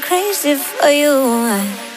crazy 0.00 0.54
for 0.54 0.90
you. 0.90 1.87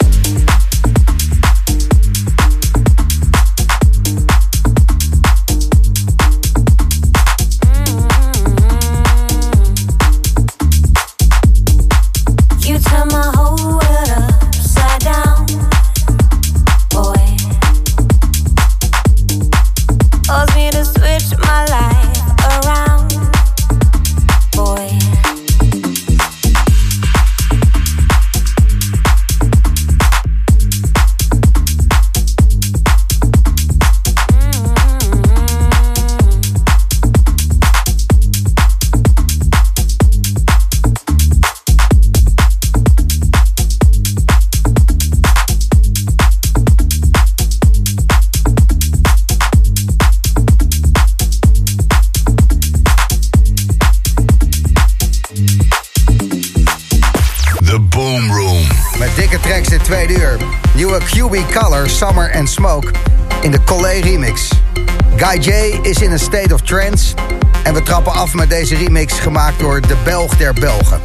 Maar 68.32 68.40
met 68.40 68.58
deze 68.58 68.76
remix 68.76 69.18
gemaakt 69.18 69.58
door 69.58 69.80
de 69.80 69.96
Belg 70.04 70.36
der 70.36 70.52
Belgen. 70.52 71.00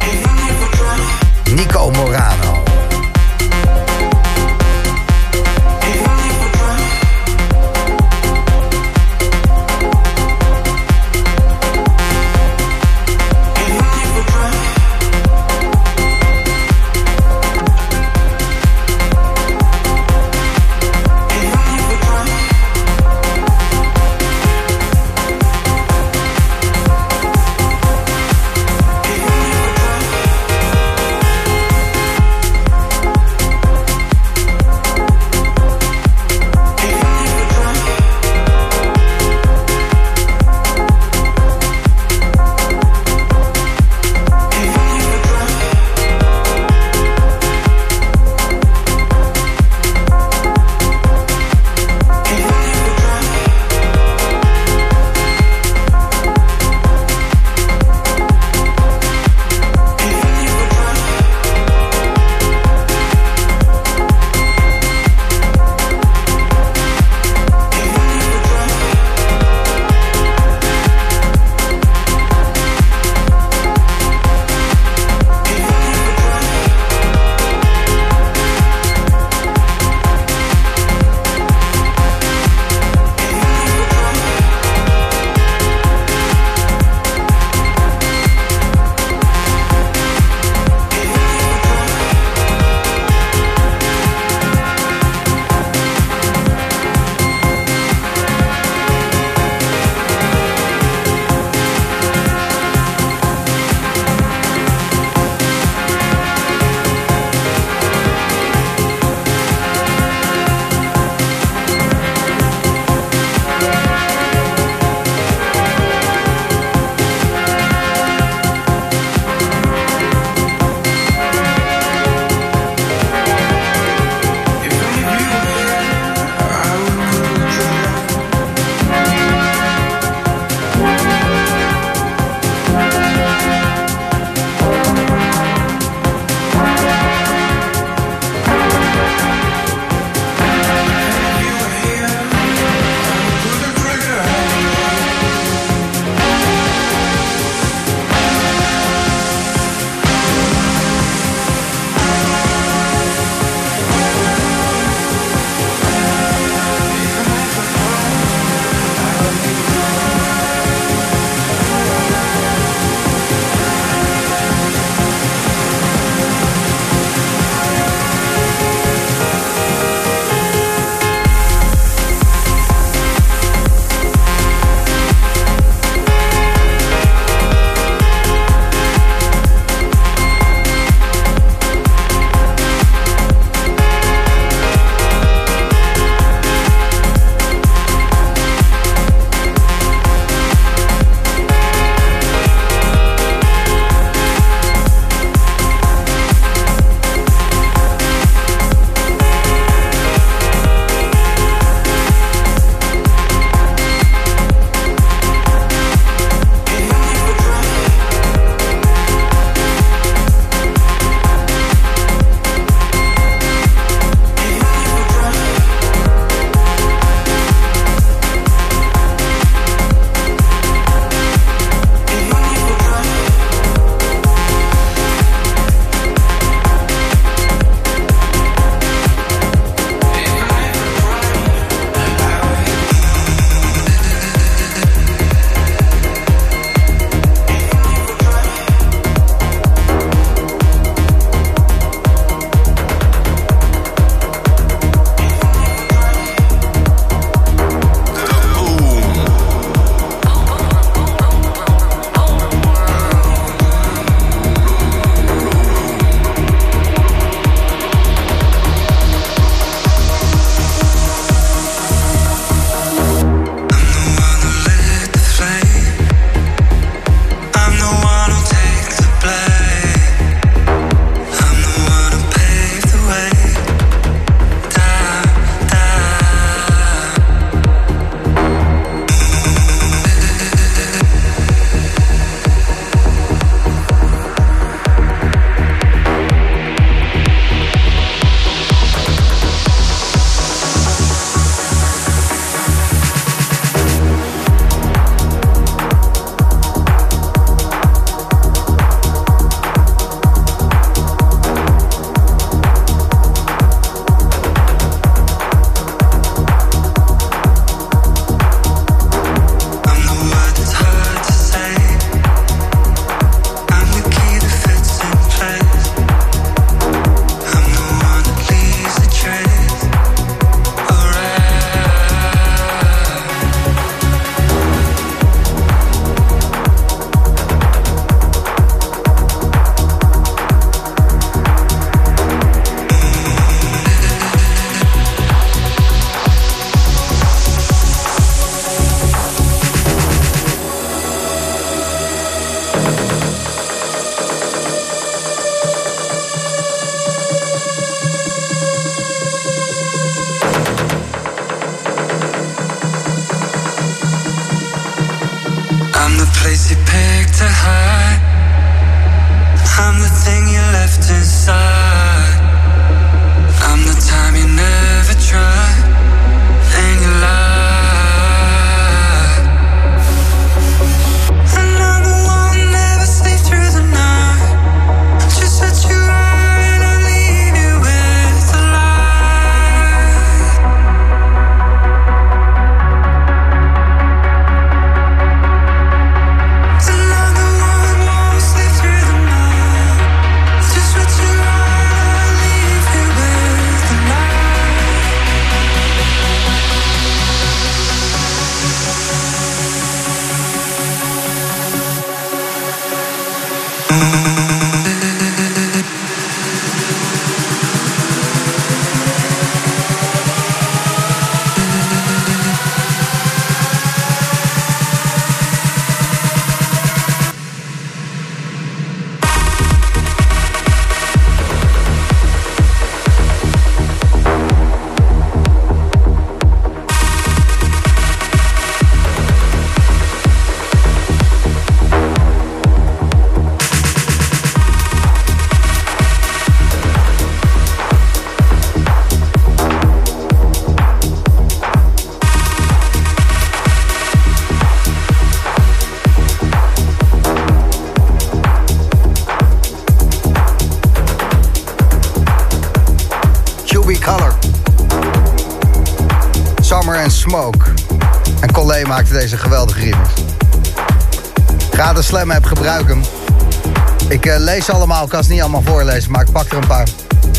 Ik 465.04 465.08
kan 465.08 465.24
ze 465.24 465.30
niet 465.30 465.40
allemaal 465.40 465.62
voorlezen, 465.62 466.10
maar 466.10 466.20
ik 466.20 466.32
pak 466.32 466.50
er 466.50 466.56
een 466.56 466.66
paar. 466.66 466.88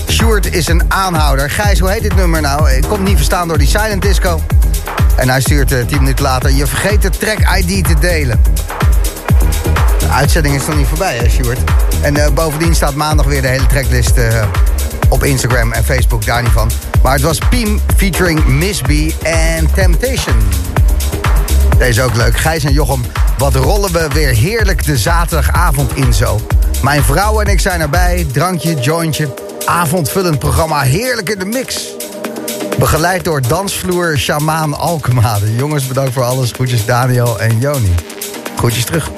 Sjoerd 0.10 0.54
is 0.54 0.68
een 0.68 0.84
aanhouder. 0.88 1.50
Gijs, 1.50 1.80
hoe 1.80 1.90
heet 1.90 2.02
dit 2.02 2.16
nummer 2.16 2.42
nou? 2.42 2.72
Ik 2.72 2.84
kom 2.88 3.04
niet 3.04 3.16
verstaan 3.16 3.48
door 3.48 3.58
die 3.58 3.68
silent 3.68 4.02
disco. 4.02 4.42
En 5.16 5.30
hij 5.30 5.42
stuurt 5.42 5.72
uh, 5.72 5.86
10 5.86 5.98
minuten 5.98 6.24
later... 6.24 6.52
je 6.52 6.68
vergeet 6.68 7.02
de 7.02 7.10
track 7.10 7.58
ID 7.58 7.86
te 7.86 7.94
delen. 8.00 8.42
De 10.00 10.08
uitzending 10.10 10.56
is 10.56 10.66
nog 10.66 10.78
niet 10.78 10.88
voorbij, 10.88 11.18
hè, 11.18 11.30
Sjoerd? 11.30 11.60
En 12.02 12.16
uh, 12.16 12.28
bovendien 12.30 12.76
staat 12.76 12.94
maandag 12.94 13.26
weer 13.26 13.42
de 13.42 13.48
hele 13.48 13.66
tracklist 13.66 14.18
uh, 14.18 14.44
op 15.10 15.24
Instagram 15.24 15.72
en 15.72 15.84
Facebook, 15.84 16.26
daar 16.26 16.42
niet 16.42 16.52
van. 16.52 16.72
Maar 17.04 17.14
het 17.14 17.22
was 17.22 17.38
Piem 17.50 17.82
featuring 17.96 18.46
Miss 18.46 18.82
B 18.82 18.90
en 19.24 19.72
Temptation. 19.74 20.36
Deze 21.78 22.02
ook 22.04 22.16
leuk. 22.16 22.38
Gijs 22.38 22.64
en 22.64 22.74
Jochem, 22.74 23.02
wat 23.38 23.56
rollen 23.56 23.92
we 23.92 24.08
weer 24.14 24.34
heerlijk 24.34 24.86
de 24.86 24.98
zaterdagavond 24.98 25.96
in 25.96 26.14
zo. 26.14 26.40
Mijn 26.84 27.04
vrouw 27.04 27.42
en 27.42 27.48
ik 27.48 27.60
zijn 27.60 27.82
erbij, 27.82 28.28
drankje, 28.32 28.74
jointje, 28.74 29.34
avondvullend 29.66 30.40
programma, 30.40 30.82
heerlijk 30.82 31.30
in 31.30 31.40
de 31.40 31.46
mix. 31.46 31.88
Begeleid 32.78 33.24
door 33.24 33.42
dansvloer 33.48 34.18
Shamaan 34.18 34.78
Alkemade. 34.78 35.56
Jongens, 35.56 35.88
bedankt 35.88 36.14
voor 36.14 36.24
alles. 36.24 36.52
Groetjes 36.52 36.86
Daniel 36.86 37.40
en 37.40 37.60
Joni. 37.60 37.96
Groetjes 38.56 38.86
terug. 38.86 39.12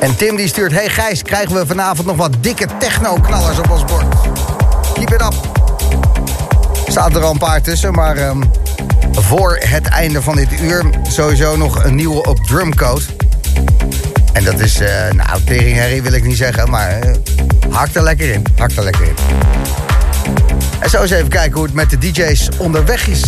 En 0.00 0.16
Tim 0.16 0.36
die 0.36 0.48
stuurt... 0.48 0.72
Hey 0.72 0.88
Gijs, 0.88 1.22
krijgen 1.22 1.54
we 1.54 1.66
vanavond 1.66 2.06
nog 2.06 2.16
wat 2.16 2.32
dikke 2.40 2.66
techno-knallers 2.78 3.58
op 3.58 3.70
ons 3.70 3.84
bord? 3.84 4.04
Keep 4.94 5.12
it 5.12 5.20
up. 5.20 5.34
Staat 6.88 7.14
er 7.14 7.22
al 7.22 7.30
een 7.30 7.38
paar 7.38 7.62
tussen, 7.62 7.92
maar... 7.92 8.28
Um, 8.28 8.50
voor 9.12 9.58
het 9.60 9.86
einde 9.86 10.22
van 10.22 10.36
dit 10.36 10.60
uur 10.60 10.84
sowieso 11.02 11.56
nog 11.56 11.84
een 11.84 11.94
nieuwe 11.94 12.22
op 12.22 12.46
Drumcode. 12.46 13.02
En 14.34 14.44
dat 14.44 14.60
is, 14.60 14.80
uh, 14.80 14.88
nou, 15.10 15.40
teringherrie 15.44 16.02
wil 16.02 16.12
ik 16.12 16.24
niet 16.24 16.36
zeggen, 16.36 16.70
maar 16.70 17.06
uh, 17.06 17.12
hakt 17.70 17.96
er 17.96 18.02
lekker 18.02 18.30
in. 18.30 18.42
Hakt 18.56 18.76
er 18.76 18.84
lekker 18.84 19.04
in. 19.06 19.14
En 20.78 20.90
zo 20.90 21.02
eens 21.02 21.10
even 21.10 21.28
kijken 21.28 21.54
hoe 21.54 21.64
het 21.64 21.74
met 21.74 21.90
de 21.90 21.98
DJ's 21.98 22.48
onderweg 22.58 23.06
is. 23.06 23.22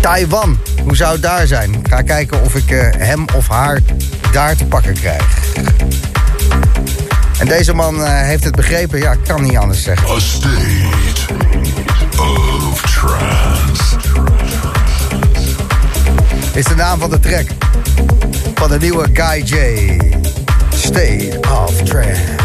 Taiwan, 0.00 0.58
hoe 0.82 0.96
zou 0.96 1.12
het 1.12 1.22
daar 1.22 1.46
zijn? 1.46 1.74
Ik 1.74 1.88
ga 1.88 2.02
kijken 2.02 2.42
of 2.42 2.54
ik 2.54 2.70
uh, 2.70 2.88
hem 2.96 3.24
of 3.34 3.48
haar 3.48 3.80
daar 4.32 4.56
te 4.56 4.64
pakken 4.64 4.94
krijg. 4.94 5.38
En 7.38 7.46
deze 7.46 7.74
man 7.74 8.06
heeft 8.06 8.44
het 8.44 8.56
begrepen, 8.56 8.98
ja, 8.98 9.12
ik 9.12 9.24
kan 9.24 9.42
niet 9.42 9.56
anders 9.56 9.82
zeggen. 9.82 10.10
A 10.10 10.18
state 10.18 11.34
of 12.16 12.80
trance. 12.80 13.96
Is 16.52 16.64
de 16.64 16.74
naam 16.74 16.98
van 16.98 17.10
de 17.10 17.20
track 17.20 17.46
van 18.58 18.70
de 18.70 18.78
nieuwe 18.78 19.08
Guy 19.12 19.42
J. 19.42 19.96
State 20.70 21.38
of 21.40 21.82
Trance. 21.82 22.37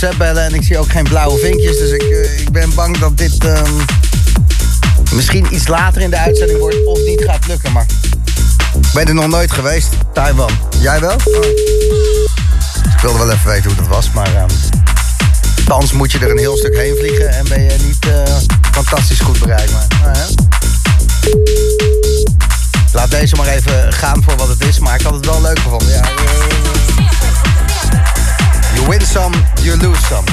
WhatsApp 0.00 0.36
en 0.36 0.54
ik 0.54 0.62
zie 0.62 0.78
ook 0.78 0.90
geen 0.90 1.04
blauwe 1.04 1.38
vinkjes. 1.38 1.78
Dus 1.78 1.90
ik, 1.90 2.02
eh, 2.02 2.40
ik 2.40 2.50
ben 2.50 2.74
bang 2.74 2.98
dat 2.98 3.18
dit 3.18 3.44
ehm, 3.44 3.72
misschien 5.14 5.46
iets 5.50 5.68
later 5.68 6.02
in 6.02 6.10
de 6.10 6.18
uitzending 6.18 6.58
wordt 6.58 6.86
of 6.86 6.98
niet 7.04 7.24
gaat 7.24 7.46
lukken. 7.46 7.72
Maar 7.72 7.86
ik 8.80 8.92
ben 8.94 9.06
er 9.06 9.14
nog 9.14 9.26
nooit 9.26 9.52
geweest, 9.52 9.88
Taiwan. 10.12 10.50
Jij 10.80 11.00
wel? 11.00 11.16
Oh. 11.24 11.44
Ik 12.94 13.00
wilde 13.00 13.18
wel 13.18 13.30
even 13.30 13.46
weten 13.46 13.64
hoe 13.64 13.74
dat 13.74 13.86
was, 13.86 14.10
maar... 14.10 14.34
ehm 14.34 14.48
Thans 15.64 15.92
moet 15.92 16.12
je 16.12 16.18
er 16.18 16.30
een 16.30 16.38
heel 16.38 16.56
stuk 16.56 16.76
heen 16.76 16.96
vliegen 16.98 17.28
en 17.28 17.48
ben 17.48 17.62
je 17.62 17.76
niet 17.86 18.06
eh, 18.06 18.36
fantastisch 18.72 19.20
goed 19.20 19.38
bereikbaar. 19.38 19.86
Nou 20.02 20.16
ja. 20.16 20.26
Laat 22.92 23.10
deze 23.10 23.36
maar 23.36 23.48
even 23.48 23.92
gaan 23.92 24.22
voor 24.22 24.36
wat 24.36 24.48
het 24.48 24.64
is, 24.64 24.78
maar 24.78 24.94
ik 24.94 25.02
had 25.02 25.14
het 25.14 25.26
wel 25.26 25.40
leuk 25.40 25.58
gevonden. 25.58 25.88
Ja, 25.88 26.02
win 28.88 29.00
some, 29.00 29.34
you 29.62 29.76
lose 29.76 30.00
some. 30.06 30.24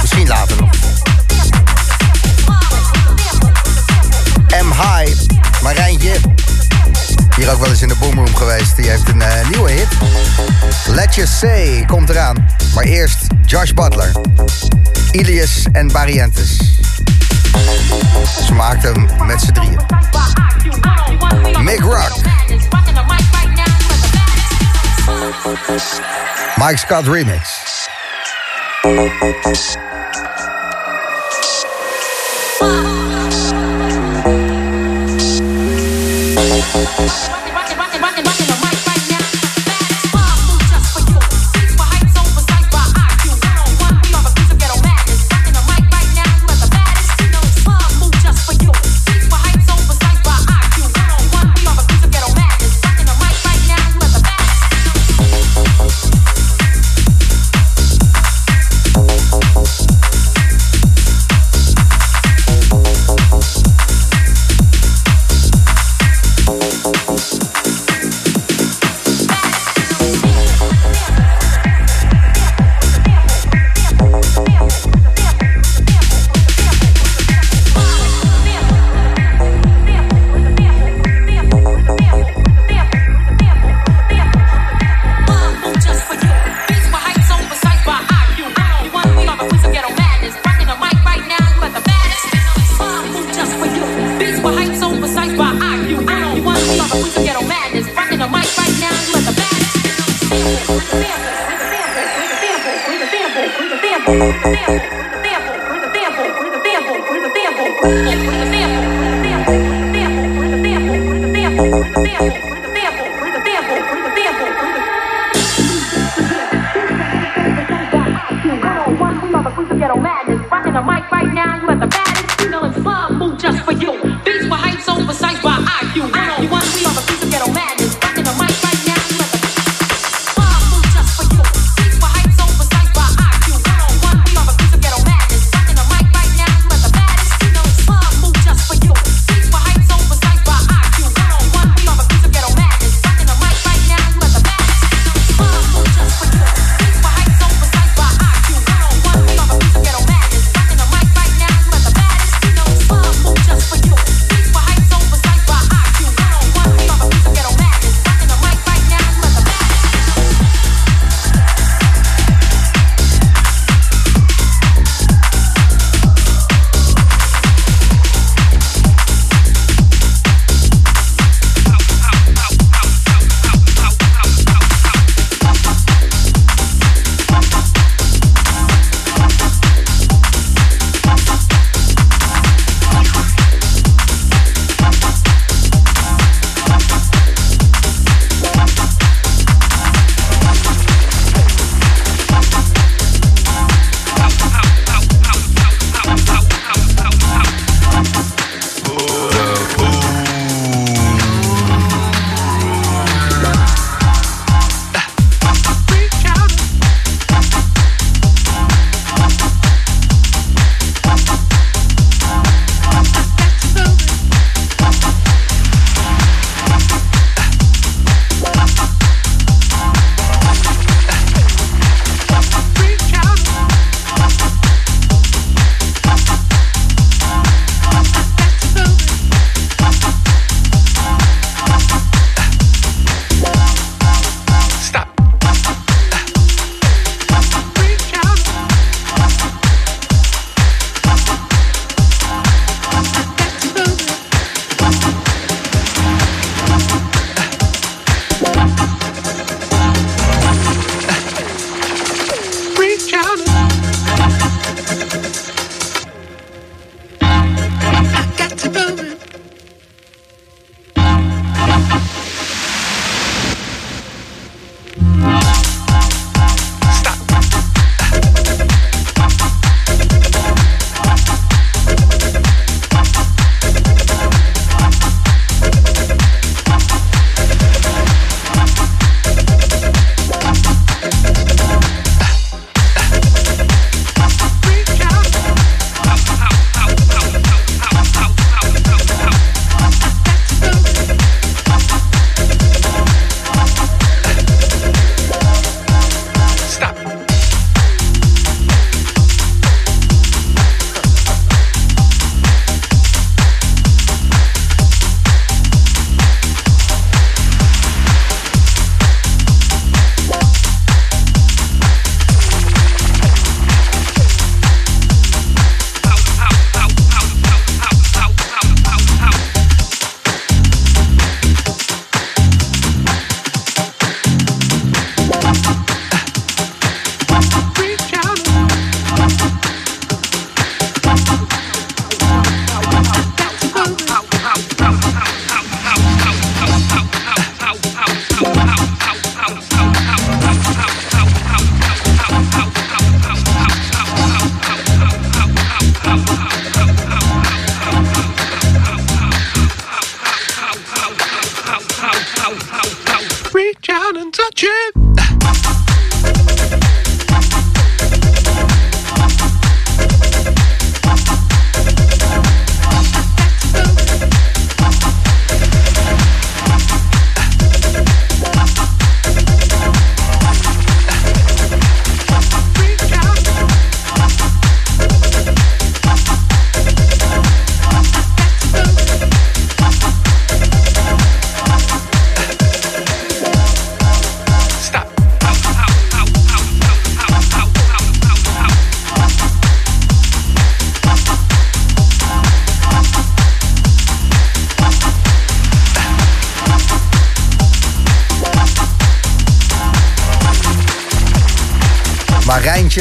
Misschien 0.00 0.28
later 0.28 0.56
nog. 0.60 0.70
M. 4.62 4.72
High, 4.72 5.12
Marijntje. 5.62 6.16
Hier 7.36 7.52
ook 7.52 7.60
wel 7.60 7.70
eens 7.70 7.82
in 7.82 7.88
de 7.88 7.94
boomroom 7.94 8.34
geweest. 8.36 8.76
Die 8.76 8.90
heeft 8.90 9.08
een 9.08 9.22
eh, 9.22 9.48
nieuwe 9.48 9.70
hit. 9.70 9.88
Let 10.86 11.14
You 11.14 11.26
Say 11.26 11.84
komt 11.86 12.08
eraan. 12.08 12.48
Maar 12.74 12.84
eerst 12.84 13.18
Josh 13.46 13.70
Butler. 13.70 14.12
Ilias 15.10 15.66
en 15.72 15.92
Barrientos. 15.92 16.56
Ze 18.46 18.54
hem 18.80 19.26
met 19.26 19.40
z'n 19.40 19.52
drieën. 19.52 19.80
Mick 21.62 21.80
Rock. 21.80 22.12
Mike 26.56 26.78
Scott 26.78 27.04
Remix. 27.06 27.64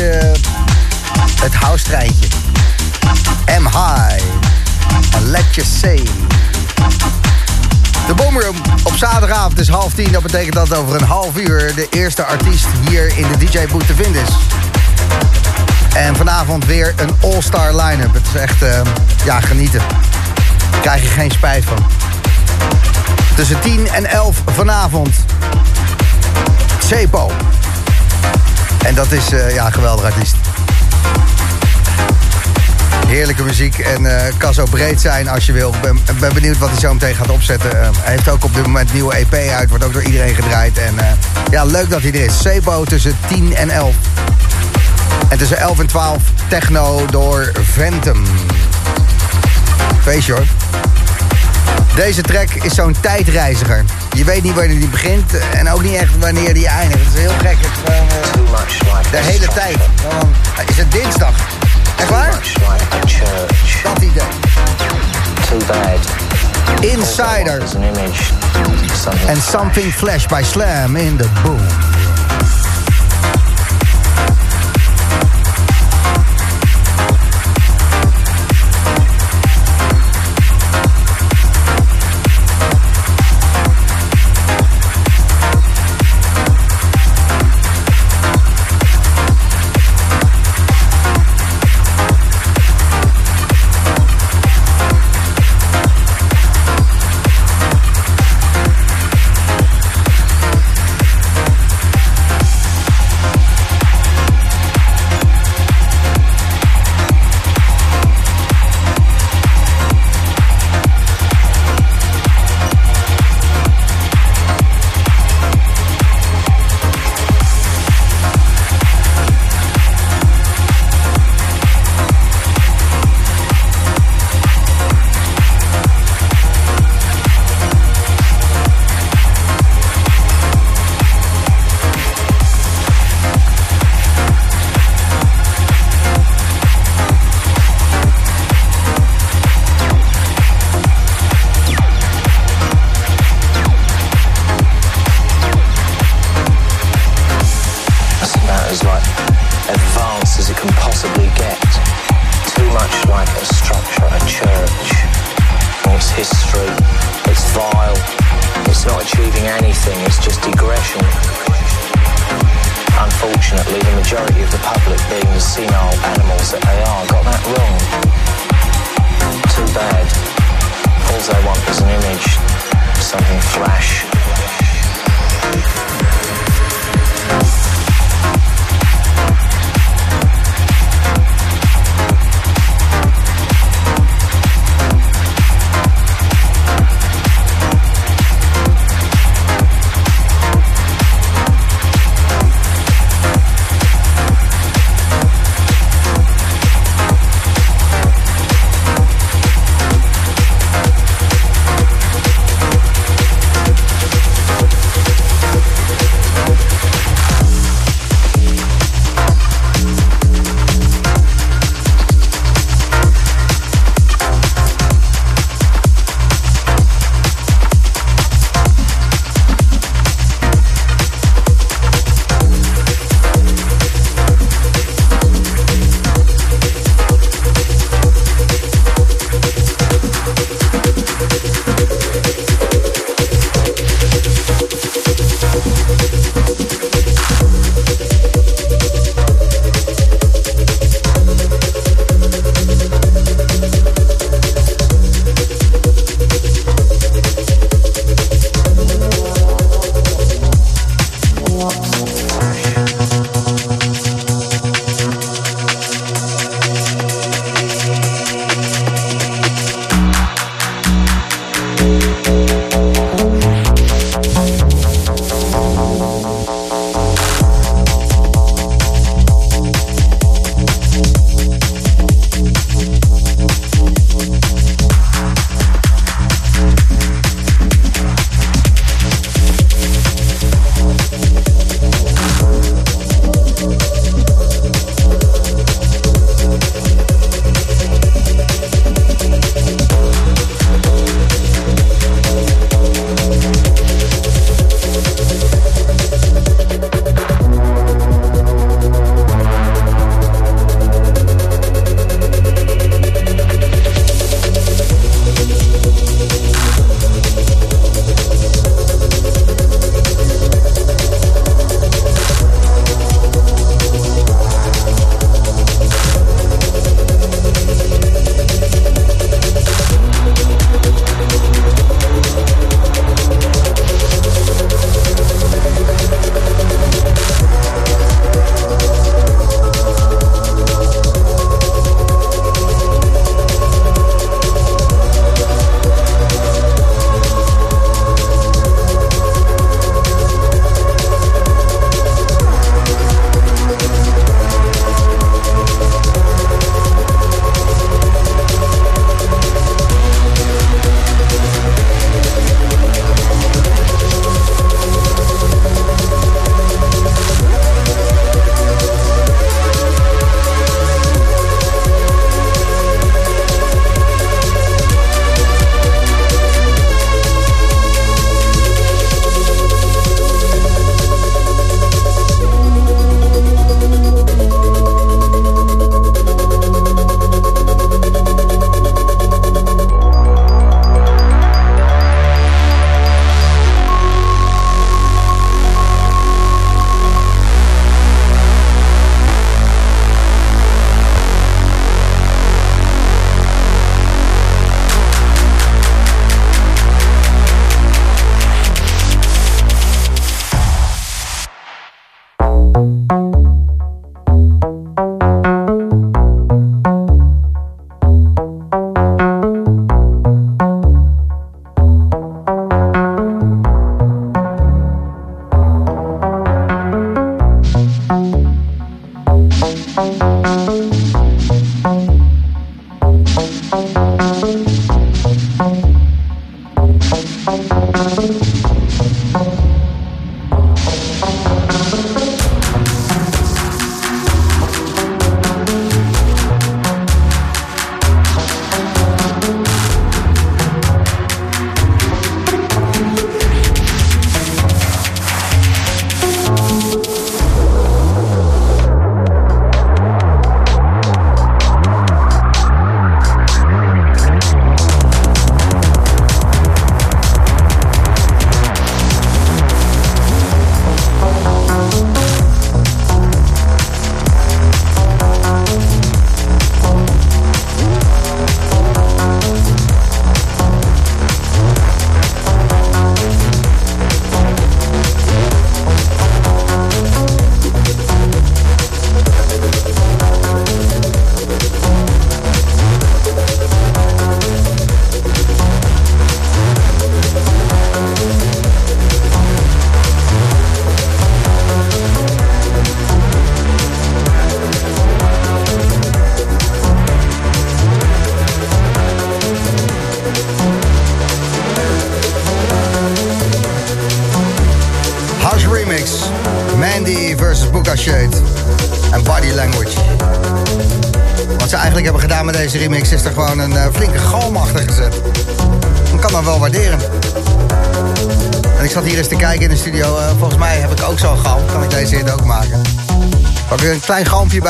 Het 0.01 1.53
house-treintje. 1.53 2.27
M 3.59 3.63
High. 3.63 4.23
And 5.15 5.23
let 5.23 5.55
you 5.55 5.67
say. 5.67 6.03
De 8.07 8.13
Boomroom 8.15 8.55
op 8.83 8.95
zaterdagavond 8.95 9.59
is 9.59 9.69
half 9.69 9.93
tien. 9.93 10.11
Dat 10.11 10.23
betekent 10.23 10.53
dat 10.53 10.75
over 10.75 10.95
een 10.95 11.07
half 11.07 11.37
uur 11.37 11.75
de 11.75 11.87
eerste 11.89 12.25
artiest 12.25 12.65
hier 12.89 13.17
in 13.17 13.25
de 13.31 13.45
DJ-boot 13.45 13.87
te 13.87 13.95
vinden 13.95 14.21
is. 14.21 14.29
En 15.95 16.15
vanavond 16.15 16.65
weer 16.65 16.93
een 16.97 17.15
all-star 17.21 17.75
line-up. 17.75 18.13
Het 18.13 18.27
is 18.33 18.41
echt, 18.41 18.61
eh, 18.61 18.81
ja, 19.25 19.39
genieten. 19.39 19.81
Daar 20.71 20.81
krijg 20.81 21.01
je 21.01 21.07
geen 21.07 21.31
spijt 21.31 21.65
van. 21.65 21.85
Tussen 23.35 23.59
10 23.59 23.87
en 23.87 24.05
11 24.05 24.41
vanavond. 24.45 25.15
Cepo. 26.85 27.31
En 28.83 28.95
dat 28.95 29.11
is 29.11 29.31
eh, 29.31 29.53
ja, 29.53 29.65
een 29.65 29.73
geweldig 29.73 30.05
artiest. 30.05 30.35
Heerlijke 33.07 33.43
muziek 33.43 33.77
en 33.77 34.05
eh, 34.05 34.33
kan 34.37 34.53
zo 34.53 34.63
breed 34.69 35.01
zijn 35.01 35.27
als 35.27 35.45
je 35.45 35.51
wil. 35.51 35.73
Ik 35.73 35.81
ben, 35.81 35.99
ben 36.19 36.33
benieuwd 36.33 36.57
wat 36.57 36.69
hij 36.69 36.79
zo 36.79 36.93
meteen 36.93 37.15
gaat 37.15 37.29
opzetten. 37.29 37.81
Eh, 37.81 37.89
hij 37.99 38.11
heeft 38.11 38.29
ook 38.29 38.43
op 38.43 38.53
dit 38.53 38.65
moment 38.65 38.89
een 38.89 38.95
nieuwe 38.95 39.15
EP 39.15 39.33
uit. 39.33 39.69
Wordt 39.69 39.83
ook 39.83 39.93
door 39.93 40.03
iedereen 40.03 40.35
gedraaid. 40.35 40.77
En 40.77 40.95
ja, 41.51 41.63
leuk 41.63 41.89
dat 41.89 42.01
hij 42.01 42.11
er 42.11 42.25
is. 42.25 42.41
Sebo 42.41 42.83
tussen 42.83 43.17
10 43.27 43.55
en 43.55 43.69
11. 43.69 43.95
En 45.29 45.37
tussen 45.37 45.57
11 45.57 45.79
en 45.79 45.87
12 45.87 46.21
techno 46.47 47.05
door 47.05 47.51
Ventum. 47.73 48.23
Feestje 50.01 50.33
hoor. 50.33 50.45
Deze 51.95 52.21
track 52.21 52.49
is 52.49 52.73
zo'n 52.73 52.95
tijdreiziger. 52.99 53.85
Je 54.13 54.23
weet 54.23 54.43
niet 54.43 54.53
wanneer 54.53 54.79
die 54.79 54.87
begint 54.87 55.31
en 55.53 55.69
ook 55.69 55.83
niet 55.83 55.95
echt 55.95 56.19
wanneer 56.19 56.53
die 56.53 56.67
eindigt. 56.67 57.05
Het 57.05 57.13
is 57.13 57.19
heel 57.19 57.31
gek. 57.31 57.57
Het 57.57 57.65
is 57.65 57.79
gewoon, 57.85 58.07
eh, 59.03 59.11
de 59.11 59.17
hele 59.17 59.47
tijd. 59.47 59.77
Gewoon, 59.95 60.33
is 60.67 60.77
het 60.77 60.91
dinsdag? 60.91 61.33
Echt 61.97 62.09
waar? 62.09 62.41
Dat 63.83 64.01
idee. 64.01 64.23
Insider. 66.79 67.63
En 69.27 69.41
Something 69.41 69.93
Flash 69.93 70.25
by 70.25 70.41
Slam 70.43 70.95
in 70.95 71.17
the 71.17 71.27
Boom. 71.43 71.92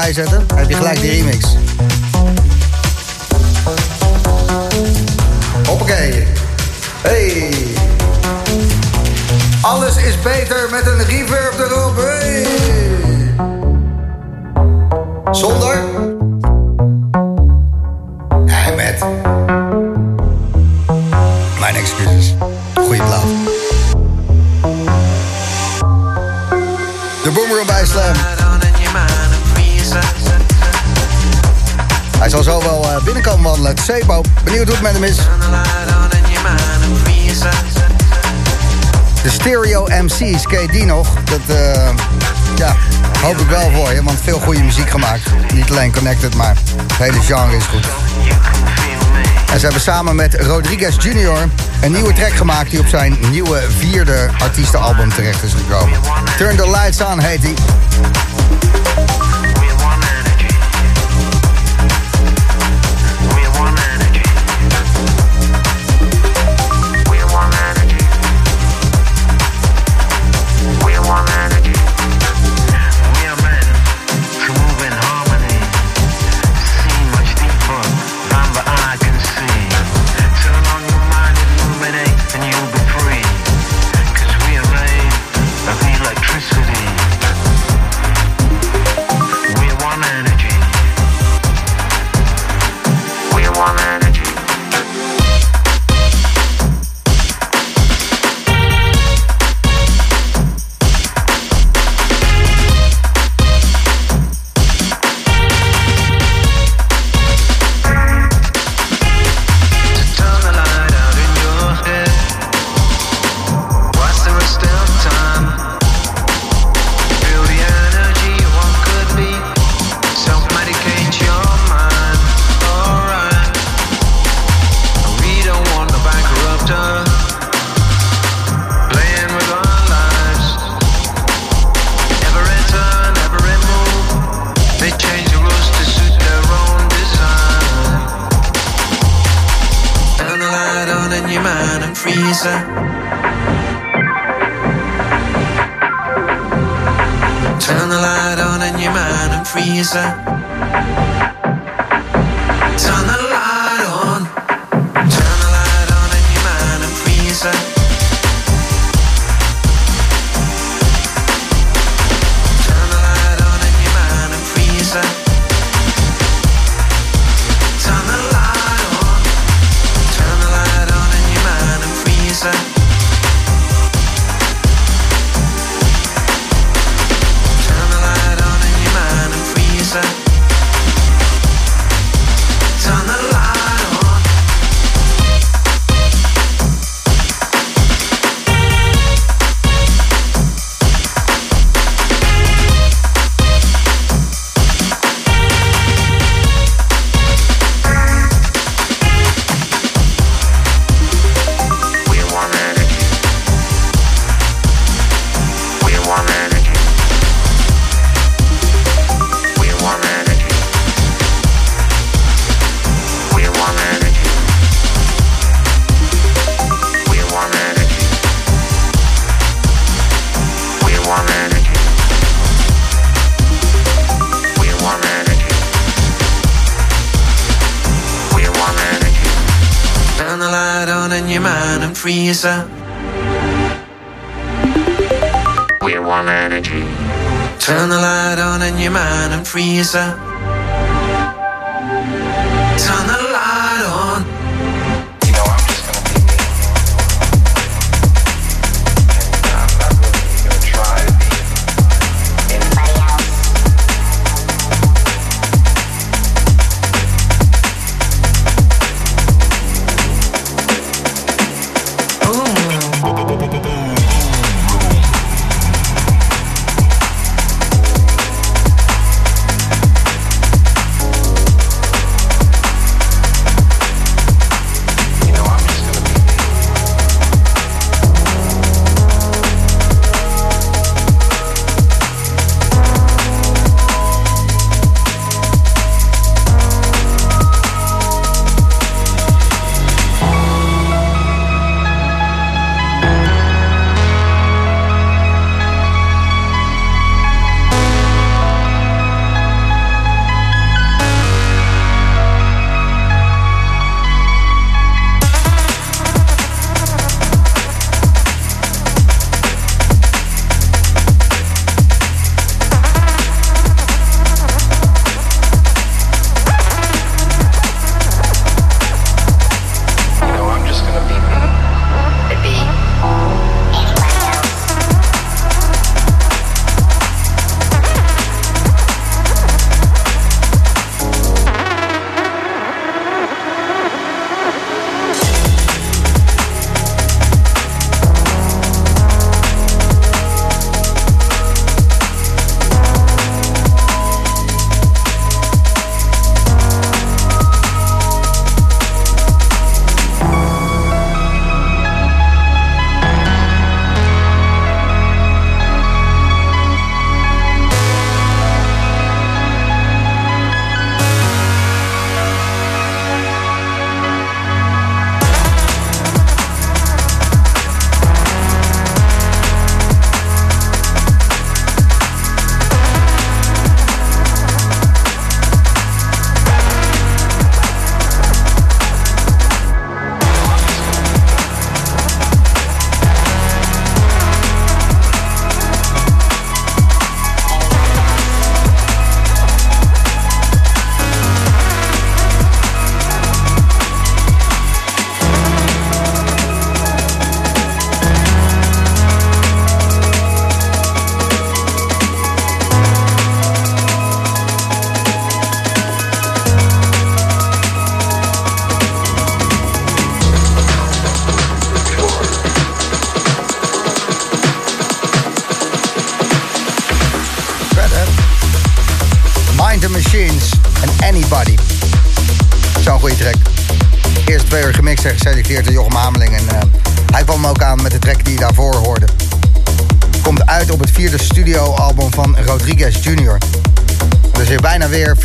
Ayrıca 0.04 0.26
da 0.26 0.43
En 49.54 49.60
ze 49.60 49.66
hebben 49.66 49.84
samen 49.84 50.16
met 50.16 50.34
Rodriguez 50.34 50.96
Jr. 51.00 51.50
een 51.82 51.92
nieuwe 51.92 52.14
track 52.14 52.32
gemaakt... 52.32 52.70
die 52.70 52.80
op 52.80 52.88
zijn 52.88 53.18
nieuwe 53.32 53.62
vierde 53.78 54.30
artiestenalbum 54.38 55.10
terecht 55.10 55.44
is 55.44 55.54
gekomen. 55.54 56.00
Turn 56.38 56.56
the 56.56 56.70
Lights 56.70 57.02
On 57.02 57.20
heet 57.20 57.42
die. 57.42 57.54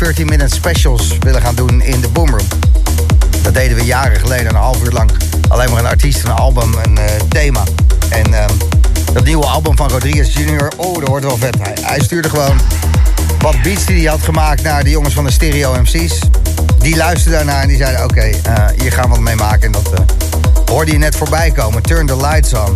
13-minute 0.05 0.55
specials 0.55 1.17
willen 1.19 1.41
gaan 1.41 1.55
doen 1.55 1.81
in 1.81 2.01
de 2.01 2.07
Boomroom. 2.07 2.47
Dat 3.41 3.53
deden 3.53 3.77
we 3.77 3.83
jaren 3.83 4.19
geleden, 4.19 4.49
een 4.49 4.55
half 4.55 4.83
uur 4.83 4.91
lang. 4.91 5.11
Alleen 5.47 5.69
maar 5.69 5.79
een 5.79 5.89
artiest, 5.89 6.23
een 6.23 6.31
album, 6.31 6.73
een 6.83 6.97
eh, 6.97 7.05
thema. 7.29 7.63
En 8.09 8.33
ehm, 8.33 8.53
dat 9.13 9.23
nieuwe 9.23 9.45
album 9.45 9.75
van 9.75 9.89
Rodriguez 9.89 10.35
Jr., 10.35 10.71
oh, 10.75 10.99
dat 10.99 11.07
wordt 11.07 11.25
wel 11.25 11.37
vet. 11.37 11.55
Hij, 11.61 11.77
hij 11.81 11.99
stuurde 11.99 12.29
gewoon 12.29 12.59
wat 13.39 13.61
beats 13.61 13.85
die 13.85 13.95
hij 13.95 14.05
had 14.05 14.21
gemaakt 14.21 14.61
naar 14.61 14.83
de 14.83 14.89
jongens 14.89 15.13
van 15.13 15.23
de 15.23 15.31
Stereo 15.31 15.81
MC's. 15.81 16.19
Die 16.79 16.95
luisterden 16.95 17.45
daarna 17.45 17.61
en 17.61 17.67
die 17.67 17.77
zeiden, 17.77 18.03
oké, 18.03 18.21
eh, 18.21 18.65
hier 18.77 18.91
gaan 18.91 19.03
we 19.03 19.09
wat 19.09 19.19
mee 19.19 19.35
maken. 19.35 19.61
En 19.61 19.71
dat 19.71 19.93
eh, 19.93 19.99
hoorde 20.65 20.91
je 20.91 20.97
net 20.97 21.15
voorbij 21.15 21.51
komen. 21.51 21.83
Turn 21.83 22.05
the 22.05 22.17
lights 22.17 22.53
on. 22.53 22.75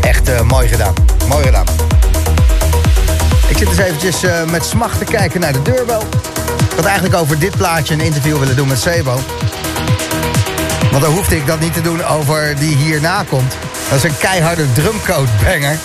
Echt 0.00 0.44
mooi 0.44 0.68
gedaan. 0.68 0.94
Mooi 1.28 1.44
gedaan. 1.44 1.89
Ik 3.50 3.56
zit 3.56 3.68
eens 3.68 3.78
eventjes 3.78 4.22
eh, 4.22 4.44
met 4.44 4.64
smacht 4.64 4.98
te 4.98 5.04
kijken 5.04 5.40
naar 5.40 5.52
de 5.52 5.62
deurbel. 5.62 6.00
Ik 6.70 6.76
had 6.76 6.84
eigenlijk 6.84 7.14
over 7.14 7.38
dit 7.38 7.56
plaatje 7.56 7.94
een 7.94 8.00
interview 8.00 8.38
willen 8.38 8.56
doen 8.56 8.68
met 8.68 8.78
Sebo. 8.78 9.20
Want 10.90 11.02
dan 11.02 11.12
hoefde 11.12 11.36
ik 11.36 11.46
dat 11.46 11.60
niet 11.60 11.72
te 11.72 11.80
doen 11.80 12.04
over 12.04 12.54
die 12.58 12.76
hierna 12.76 13.24
komt. 13.28 13.54
Dat 13.88 13.98
is 13.98 14.10
een 14.10 14.18
keiharde 14.18 14.72
drumcode 14.72 15.30
banger. 15.44 15.78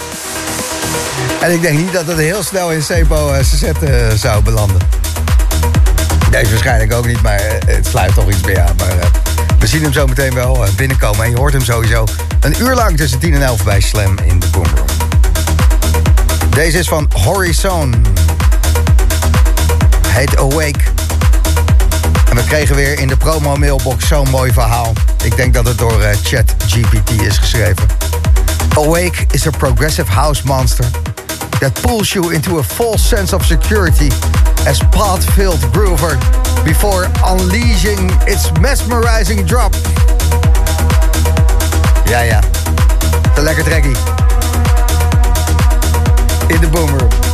En 1.41 1.51
ik 1.51 1.61
denk 1.61 1.77
niet 1.77 1.93
dat 1.93 2.07
het 2.07 2.17
heel 2.17 2.43
snel 2.43 2.71
in 2.71 2.83
Sebo 2.83 3.33
uh, 3.33 3.37
set 3.43 3.83
eh, 3.83 4.09
zou 4.15 4.43
belanden. 4.43 4.81
Deze 6.41 6.49
waarschijnlijk 6.49 6.93
ook 6.93 7.05
niet, 7.05 7.21
maar 7.21 7.39
eh, 7.39 7.75
het 7.75 7.87
sluit 7.87 8.13
toch 8.13 8.29
iets 8.29 8.41
meer 8.41 8.61
aan. 8.61 8.75
Maar 8.77 8.97
eh, 8.97 9.07
we 9.59 9.67
zien 9.67 9.81
hem 9.81 9.93
zo 9.93 10.07
meteen 10.07 10.33
wel 10.33 10.65
eh, 10.65 10.71
binnenkomen. 10.75 11.23
En 11.23 11.29
je 11.29 11.37
hoort 11.37 11.53
hem 11.53 11.63
sowieso 11.63 12.05
een 12.39 12.55
uur 12.61 12.75
lang 12.75 12.97
tussen 12.97 13.19
10 13.19 13.33
en 13.33 13.41
11 13.41 13.63
bij 13.63 13.81
Slam 13.81 14.17
in 14.23 14.39
de 14.39 14.47
Boomroom. 14.47 14.94
Deze 16.55 16.77
is 16.77 16.87
van 16.87 17.09
Horizon. 17.23 17.93
Heet 20.07 20.37
Awake. 20.37 20.79
En 22.29 22.35
we 22.35 22.43
kregen 22.43 22.75
weer 22.75 22.99
in 22.99 23.07
de 23.07 23.17
promo 23.17 23.55
mailbox 23.55 24.07
zo'n 24.07 24.29
mooi 24.29 24.53
verhaal. 24.53 24.93
Ik 25.23 25.35
denk 25.35 25.53
dat 25.53 25.65
het 25.65 25.77
door 25.77 26.01
eh, 26.01 26.17
ChatGPT 26.23 27.21
is 27.21 27.37
geschreven. 27.37 27.87
Awake 28.77 29.25
is 29.31 29.47
a 29.47 29.49
progressive 29.49 30.11
house 30.11 30.41
monster 30.45 30.85
that 31.59 31.81
pulls 31.81 32.13
you 32.13 32.33
into 32.33 32.57
a 32.57 32.63
false 32.63 33.07
sense 33.07 33.35
of 33.35 33.45
security 33.45 34.09
as 34.67 34.79
pot-filled 34.89 35.65
groover 35.71 36.17
before 36.63 37.07
unleashing 37.25 38.11
its 38.25 38.51
mesmerizing 38.59 39.47
drop. 39.47 39.75
Ja, 42.05 42.19
ja. 42.19 42.39
Te 43.33 43.41
lekker 43.41 43.63
trekkie. 43.63 44.24
In 46.47 46.61
de 46.61 46.69
boomroom. 46.69 47.24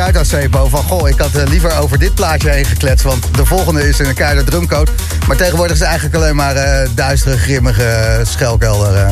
Aan 0.00 0.24
Sebo 0.24 0.68
van... 0.68 0.82
goh, 0.82 1.08
ik 1.08 1.18
had 1.18 1.34
eh, 1.34 1.46
liever 1.46 1.78
over 1.78 1.98
dit 1.98 2.14
plaatje 2.14 2.50
heen 2.50 2.64
gekletst... 2.64 3.04
want 3.04 3.26
de 3.34 3.44
volgende 3.46 3.88
is 3.88 3.98
een 3.98 4.14
keiharde 4.14 4.44
drumcode. 4.44 4.90
Maar 5.26 5.36
tegenwoordig 5.36 5.72
is 5.72 5.78
het 5.78 5.88
eigenlijk 5.88 6.16
alleen 6.18 6.36
maar 6.36 6.56
eh, 6.56 6.88
duistere, 6.94 7.38
grimmige 7.38 8.20
schelkelder. 8.22 8.96
eh. 8.96 9.08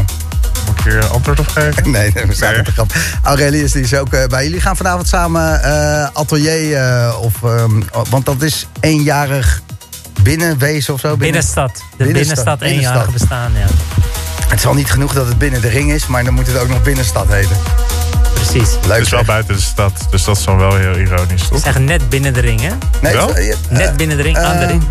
Moet 0.66 0.78
ik 0.78 0.84
hier 0.84 1.04
antwoord 1.04 1.40
op 1.40 1.46
geven? 1.48 1.90
Nee, 1.90 2.10
nee, 2.14 2.26
we 2.26 2.34
staan 2.34 2.50
Nee. 2.50 2.58
op 2.60 2.64
de 2.66 2.72
grap. 2.72 2.92
Aurelius 3.22 3.72
die 3.72 3.82
is 3.82 3.94
ook 3.94 4.28
bij 4.28 4.44
jullie. 4.44 4.60
gaan 4.60 4.76
vanavond 4.76 5.08
samen 5.08 5.62
eh, 5.62 6.08
atelier 6.12 6.76
eh, 6.76 7.14
of... 7.20 7.42
ehm, 7.42 7.82
want 8.10 8.26
dat 8.26 8.42
is 8.42 8.66
eenjarig 8.80 9.62
binnenwezen 10.22 10.94
of 10.94 11.00
zo. 11.00 11.08
binnen- 11.08 11.26
Binnenstad. 11.26 11.70
De 11.96 12.04
Binnenstad, 12.04 12.58
binnenstad, 12.58 12.60
eenjarige 12.62 13.10
bestaan, 13.12 13.52
ja. 13.54 13.66
Het 14.48 14.58
is 14.58 14.66
al 14.66 14.74
niet 14.74 14.90
genoeg 14.90 15.12
dat 15.12 15.26
het 15.26 15.38
binnen 15.38 15.60
de 15.60 15.68
ring 15.68 15.92
is, 15.92 16.06
maar 16.06 16.24
dan 16.24 16.34
moet 16.34 16.46
het 16.46 16.58
ook 16.58 16.68
nog 16.68 16.82
binnenstad 16.82 17.26
heten. 17.28 17.56
Precies. 18.50 18.70
Leuk 18.86 18.96
Het 18.96 19.04
is 19.04 19.10
wel 19.10 19.18
zeg. 19.18 19.26
buiten 19.28 19.54
de 19.54 19.60
stad, 19.60 20.06
dus 20.10 20.24
dat 20.24 20.36
is 20.36 20.44
dan 20.44 20.56
wel 20.58 20.76
heel 20.76 20.96
ironisch, 20.96 21.48
toch? 21.48 21.60
zeggen 21.60 21.84
net 21.84 22.08
binnen 22.08 22.32
de 22.34 22.40
ring, 22.40 22.60
hè? 22.60 22.70
Nee, 23.02 23.12
Wel? 23.12 23.34
eh, 23.34 23.54
Net 23.68 23.96
binnen 23.96 24.16
de 24.16 24.22
ring, 24.22 24.36
aan 24.36 24.56
de 24.58 24.62
eh, 24.64 24.70
ring. 24.70 24.82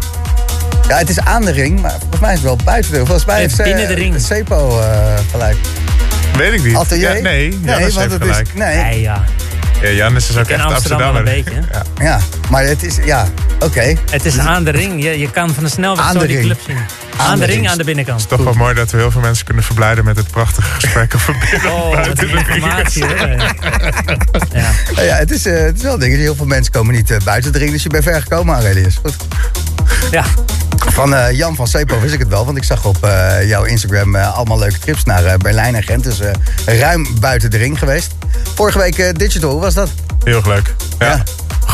Ja, 0.87 0.97
het 0.97 1.09
is 1.09 1.19
aan 1.19 1.41
de 1.45 1.51
ring, 1.51 1.81
maar 1.81 1.91
volgens 1.99 2.19
mij 2.21 2.29
is 2.29 2.35
het 2.37 2.45
wel 2.45 2.57
buiten 2.63 2.91
de 2.91 2.95
ring. 2.97 3.07
Volgens 3.07 3.27
mij 3.27 3.35
Nee, 3.37 3.45
heeft 3.47 3.59
eh, 3.59 3.65
binnen 3.65 3.87
de 3.87 3.93
ring. 3.93 4.21
Sepo 4.21 4.79
eh, 4.79 5.13
gelijk. 5.31 5.57
Weet 6.37 6.53
ik 6.53 6.63
niet. 6.63 6.75
Atelier? 6.75 7.15
Ja, 7.15 7.21
nee, 7.21 7.59
heeft 7.63 7.93
want 7.95 8.11
het 8.11 8.21
gelijk. 8.21 8.47
is... 8.47 8.53
Nee, 8.53 8.75
Nee, 8.83 9.01
ja. 9.01 9.23
Ja, 9.81 9.89
Jannes 9.89 10.29
is 10.29 10.37
ook 10.37 10.47
echt 10.47 10.63
Amsterdam 10.63 11.15
een 11.15 11.23
beetje. 11.23 11.51
Ja. 11.71 11.81
ja, 12.03 12.19
maar 12.49 12.63
het 12.63 12.83
is... 12.83 12.97
Ja, 13.05 13.27
oké. 13.59 13.95
Het 14.11 14.25
is 14.25 14.37
aan 14.37 14.63
de 14.63 14.71
ring. 14.71 15.03
Je, 15.03 15.19
je 15.19 15.31
kan 15.31 15.53
van 15.53 15.63
de 15.63 15.69
snelweg 15.69 16.05
Aan 16.05 16.13
zo 16.13 16.19
de 16.19 16.27
die 16.27 16.35
ring. 16.35 16.47
club 16.47 16.59
zien. 16.67 16.77
Aan, 17.17 17.39
de 17.39 17.45
ring, 17.45 17.69
aan 17.69 17.77
de 17.77 17.83
binnenkant. 17.83 18.21
Het 18.21 18.31
is 18.31 18.37
toch 18.37 18.45
wel 18.45 18.53
mooi 18.53 18.73
dat 18.73 18.91
we 18.91 18.97
heel 18.97 19.11
veel 19.11 19.21
mensen 19.21 19.45
kunnen 19.45 19.63
verblijden 19.63 20.05
met 20.05 20.15
het 20.17 20.27
prachtige 20.31 20.67
gesprek 20.73 21.15
over 21.15 21.35
binnen 21.39 21.61
en 21.61 21.71
Oh, 21.71 21.83
wat 21.83 21.91
buiten 22.03 22.23
een 22.23 22.31
de 22.31 22.37
informatie, 22.37 23.05
hè? 23.05 23.35
Ja. 24.59 24.71
Ja, 24.95 25.01
ja, 25.01 25.15
het, 25.15 25.31
is, 25.31 25.45
eh, 25.45 25.59
het 25.61 25.75
is 25.77 25.83
wel 25.83 25.93
een 25.93 25.99
ding. 25.99 26.15
Heel 26.15 26.35
veel 26.35 26.45
mensen 26.45 26.71
komen 26.71 26.93
niet 26.95 27.11
eh, 27.11 27.17
buiten 27.23 27.51
de 27.51 27.57
ring, 27.57 27.71
dus 27.71 27.83
je 27.83 27.89
bent 27.89 28.03
ver 28.03 28.21
gekomen, 28.21 28.53
Aurelius. 28.55 28.97
Goed. 29.03 29.15
ja. 30.11 30.23
Van 30.91 31.15
eh, 31.15 31.31
Jan 31.37 31.55
van 31.55 31.67
Sepo 31.67 31.99
wist 31.99 32.13
ik 32.13 32.19
het 32.19 32.27
wel, 32.27 32.45
want 32.45 32.57
ik 32.57 32.63
zag 32.63 32.85
op 32.85 33.03
eh, 33.05 33.47
jouw 33.47 33.63
Instagram 33.63 34.15
eh, 34.15 34.35
allemaal 34.35 34.59
leuke 34.59 34.79
trips 34.79 35.03
naar 35.03 35.25
eh, 35.25 35.37
Berlijn 35.37 35.75
en 35.75 35.83
Gent. 35.83 36.03
Dus 36.03 36.19
eh, 36.19 36.79
ruim 36.79 37.07
buiten 37.19 37.51
de 37.51 37.57
ring 37.57 37.79
geweest. 37.79 38.11
Vorige 38.55 38.77
week 38.77 38.97
eh, 38.97 39.13
Digital, 39.13 39.51
hoe 39.51 39.61
was 39.61 39.73
dat? 39.73 39.89
Heel 40.23 40.35
erg 40.35 40.45
leuk. 40.47 40.73
Ja. 40.99 41.05
Ja. 41.07 41.23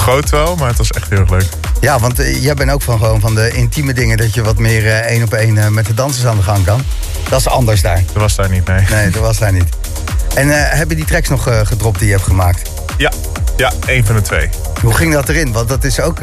Groot 0.02 0.30
wel, 0.30 0.56
maar 0.56 0.68
het 0.68 0.78
was 0.78 0.90
echt 0.90 1.10
heel 1.10 1.20
erg 1.20 1.30
leuk. 1.30 1.50
Ja, 1.80 2.00
want 2.00 2.20
eh, 2.20 2.44
jij 2.44 2.54
bent 2.54 2.72
ook 2.72 2.82
van 2.82 2.98
gewoon 2.98 3.20
van 3.20 3.36
de 3.36 3.52
intieme 3.52 3.94
dingen... 3.94 4.18
dat 4.18 4.34
je 4.34 4.44
wat 4.44 4.58
meer 4.58 4.88
eh, 4.88 4.98
één 4.98 5.24
op 5.24 5.34
één 5.34 5.58
eh, 5.58 5.68
met 5.68 5.86
de 5.86 5.94
dansers 5.94 6.26
aan 6.26 6.38
de 6.38 6.44
gang 6.44 6.66
kan. 6.66 6.84
Dat 7.30 7.40
is 7.40 7.48
anders 7.48 7.82
daar. 7.82 8.04
Dat 8.06 8.22
was 8.22 8.36
daar 8.36 8.50
niet, 8.50 8.68
nee. 8.68 8.86
Nee, 8.90 9.10
dat 9.10 9.22
was 9.22 9.38
daar 9.38 9.52
niet. 9.52 9.70
En 10.36 10.48
heb 10.78 10.90
je 10.90 10.96
die 10.96 11.06
tracks 11.06 11.30
nog 11.30 11.50
gedropt 11.64 12.00
die 12.00 12.08
je 12.08 12.14
hebt 12.14 12.26
gemaakt? 12.26 12.70
Ja, 12.98 13.12
ja, 13.58 13.72
één 13.86 14.06
van 14.06 14.16
de 14.16 14.22
twee. 14.22 14.50
Hoe 14.82 14.94
ging 14.94 15.14
dat 15.14 15.30
erin? 15.30 15.52
Want 15.52 15.70
dat 15.70 15.84
is 15.84 16.00
ook... 16.00 16.20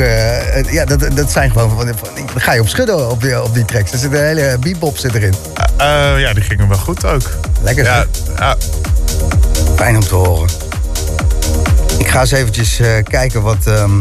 ja, 0.71 0.85
dat, 0.85 1.17
dat 1.17 1.31
zijn 1.31 1.51
gewoon... 1.51 1.71
Van, 1.71 1.87
van, 1.87 2.15
dan 2.15 2.41
ga 2.41 2.53
je 2.53 2.61
op 2.61 2.69
schudden 2.69 3.11
op 3.11 3.23
die, 3.23 3.43
op 3.43 3.55
die 3.55 3.65
tracks. 3.65 3.93
Er 3.93 3.99
zit 3.99 4.13
een 4.13 4.25
hele 4.25 4.57
bebop 4.61 4.97
zit 4.97 5.15
erin. 5.15 5.35
Ja, 6.19 6.33
die 6.33 6.43
gingen 6.43 6.69
wel 6.69 6.79
goed 6.79 7.05
ook. 7.05 7.31
Lekker 7.61 7.85
ja, 7.85 8.07
Fijn 9.77 9.97
om 9.97 10.03
te 10.03 10.15
horen. 10.15 10.68
Ik 11.99 12.09
ga 12.09 12.21
eens 12.21 12.31
eventjes 12.31 12.79
eh, 12.81 12.89
kijken 13.09 13.43
wat... 13.43 13.67
ehm, 13.67 14.01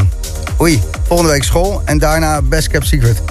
Oei, 0.60 0.82
volgende 1.06 1.32
week 1.32 1.44
school 1.44 1.82
en 1.84 1.98
daarna 1.98 2.42
Best 2.42 2.68
Kept 2.68 2.86
Secret. 2.86 3.22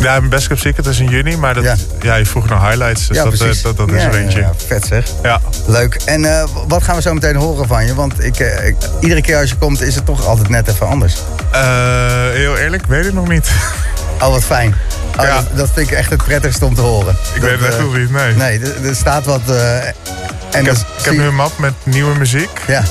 ja 0.00 0.18
mijn 0.18 0.28
Best 0.30 0.48
Kept 0.48 0.60
Secret 0.60 0.86
is 0.86 0.98
in 0.98 1.08
juni, 1.08 1.36
maar 1.36 1.54
dat, 1.54 1.64
Ja. 1.64 1.74
ja. 2.00 2.14
je 2.14 2.26
vroeg 2.26 2.48
naar 2.48 2.68
highlights, 2.68 3.06
dus 3.06 3.16
ja, 3.16 3.24
dat, 3.24 3.32
eh, 3.32 3.62
dat, 3.62 3.76
dat 3.76 3.90
is 3.92 4.02
Ja, 4.02 4.08
er 4.08 4.14
eentje. 4.14 4.40
ja, 4.40 4.52
vet 4.66 4.86
zeg. 4.86 5.04
ja. 5.22 5.40
Leuk. 5.66 5.94
En 6.04 6.24
eh, 6.38 6.44
wat 6.68 6.82
gaan 6.82 6.96
we 6.96 7.02
zo 7.02 7.14
meteen 7.14 7.36
horen 7.36 7.66
van 7.66 7.86
je? 7.86 7.94
Want 7.94 8.24
ik, 8.24 8.38
ik- 8.38 8.76
iedere 9.00 9.20
keer 9.20 9.36
als 9.38 9.48
je 9.50 9.56
komt 9.56 9.80
is 9.82 9.94
het 9.94 10.04
toch 10.06 10.26
altijd 10.26 10.48
net 10.48 10.68
even 10.68 10.86
anders. 10.86 11.14
Heel 12.32 12.56
eerlijk, 12.56 12.86
weet 12.86 13.06
ik 13.06 13.12
nog 13.12 13.28
niet. 13.28 13.50
Oh, 14.20 14.28
wat 14.28 14.44
fijn. 14.44 14.74
Oh, 15.18 15.24
Ja. 15.24 15.34
dat, 15.34 15.56
dat 15.56 15.68
vind 15.74 15.90
ik 15.90 15.96
echt 15.96 16.10
het 16.10 16.24
prettigste 16.24 16.64
om 16.64 16.74
te 16.74 16.80
horen. 16.80 17.16
Ik 17.34 17.40
Dat, 17.40 17.50
weet 17.50 17.58
het 17.60 17.68
echt 17.68 17.78
nog 17.78 17.96
niet, 17.96 18.10
nee. 18.10 18.34
Nee, 18.34 18.58
er, 18.58 18.84
er 18.88 18.94
staat 18.96 19.24
wat... 19.24 19.40
en 19.46 20.60
Ik 20.60 20.66
heb, 20.66 20.76
ik 20.98 21.04
heb 21.04 21.14
nu 21.14 21.22
een 21.22 21.34
map 21.34 21.58
met 21.58 21.72
nieuwe 21.82 22.18
muziek. 22.18 22.50
Ja, 22.66 22.82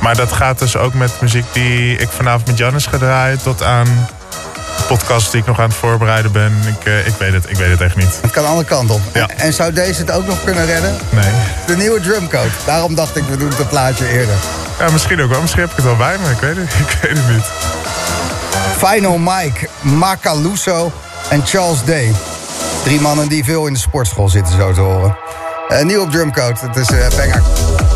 Maar 0.00 0.16
dat 0.16 0.32
gaat 0.32 0.58
dus 0.58 0.76
ook 0.76 0.94
met 0.94 1.20
muziek 1.20 1.44
die 1.52 1.96
ik 1.96 2.08
vanavond 2.08 2.46
met 2.46 2.58
Jannes 2.58 2.86
ga 2.86 2.98
draaien... 2.98 3.42
tot 3.42 3.62
aan 3.62 4.08
podcasts 4.86 5.30
die 5.30 5.40
ik 5.40 5.46
nog 5.46 5.60
aan 5.60 5.68
het 5.68 5.76
voorbereiden 5.76 6.32
ben. 6.32 6.52
Ik, 6.66 6.86
eh, 6.86 7.06
ik, 7.06 7.14
weet, 7.18 7.32
het, 7.32 7.50
ik 7.50 7.56
weet 7.56 7.70
het 7.70 7.80
echt 7.80 7.96
niet. 7.96 8.18
het 8.22 8.30
kan 8.30 8.46
alle 8.46 8.64
kanten 8.64 8.94
op. 8.94 9.00
Ja. 9.12 9.28
En, 9.28 9.38
en 9.38 9.52
zou 9.52 9.72
deze 9.72 10.00
het 10.00 10.10
ook 10.10 10.26
nog 10.26 10.44
kunnen 10.44 10.66
redden? 10.66 10.96
Nee. 11.10 11.30
De 11.66 11.76
nieuwe 11.76 12.00
drumcode. 12.00 12.50
Daarom 12.66 12.94
dacht 12.94 13.16
ik, 13.16 13.24
we 13.24 13.36
doen 13.36 13.48
het 13.48 13.58
een 13.58 13.68
plaatje 13.68 14.08
eerder. 14.08 14.34
Ja, 14.78 14.90
misschien 14.90 15.22
ook 15.22 15.30
wel. 15.30 15.40
Misschien 15.40 15.62
heb 15.62 15.70
ik 15.70 15.76
het 15.76 15.84
wel 15.84 15.96
bij 15.96 16.16
me. 16.18 16.30
Ik 16.30 16.40
weet 16.40 16.56
het, 16.56 16.72
ik 16.88 16.98
weet 17.02 17.16
het 17.16 17.28
niet. 17.28 17.44
Final 18.78 19.18
Mike, 19.18 19.68
Macaluso 19.80 20.92
en 21.28 21.46
Charles 21.46 21.84
Day. 21.84 22.12
Drie 22.82 23.00
mannen 23.00 23.28
die 23.28 23.44
veel 23.44 23.66
in 23.66 23.72
de 23.72 23.78
sportschool 23.78 24.28
zitten, 24.28 24.56
zo 24.56 24.72
te 24.72 24.80
horen. 24.80 25.16
Eh, 25.68 25.84
nieuw 25.84 26.00
op 26.00 26.10
drumcode, 26.10 26.58
het 26.60 26.76
is 26.76 26.90
eh 26.90 27.08
banger. 27.16 27.95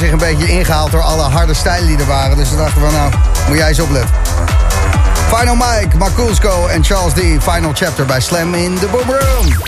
Zich 0.00 0.12
een 0.12 0.18
beetje 0.18 0.48
ingehaald 0.48 0.90
door 0.90 1.02
alle 1.02 1.22
harde 1.22 1.54
stijlen 1.54 1.86
die 1.86 1.98
er 1.98 2.06
waren. 2.06 2.36
Dus 2.36 2.50
we 2.50 2.56
dachten 2.56 2.80
van 2.80 2.92
nou, 2.92 3.12
moet 3.48 3.56
jij 3.56 3.68
eens 3.68 3.80
opletten. 3.80 4.14
Final 5.34 5.54
Mike, 5.54 5.96
Marculsco 5.96 6.66
en 6.66 6.84
Charles 6.84 7.12
D. 7.12 7.18
Final 7.42 7.70
chapter 7.74 8.06
bij 8.06 8.20
Slam 8.20 8.54
in 8.54 8.78
the 8.78 8.86
Boom 8.86 9.10
Room. 9.10 9.60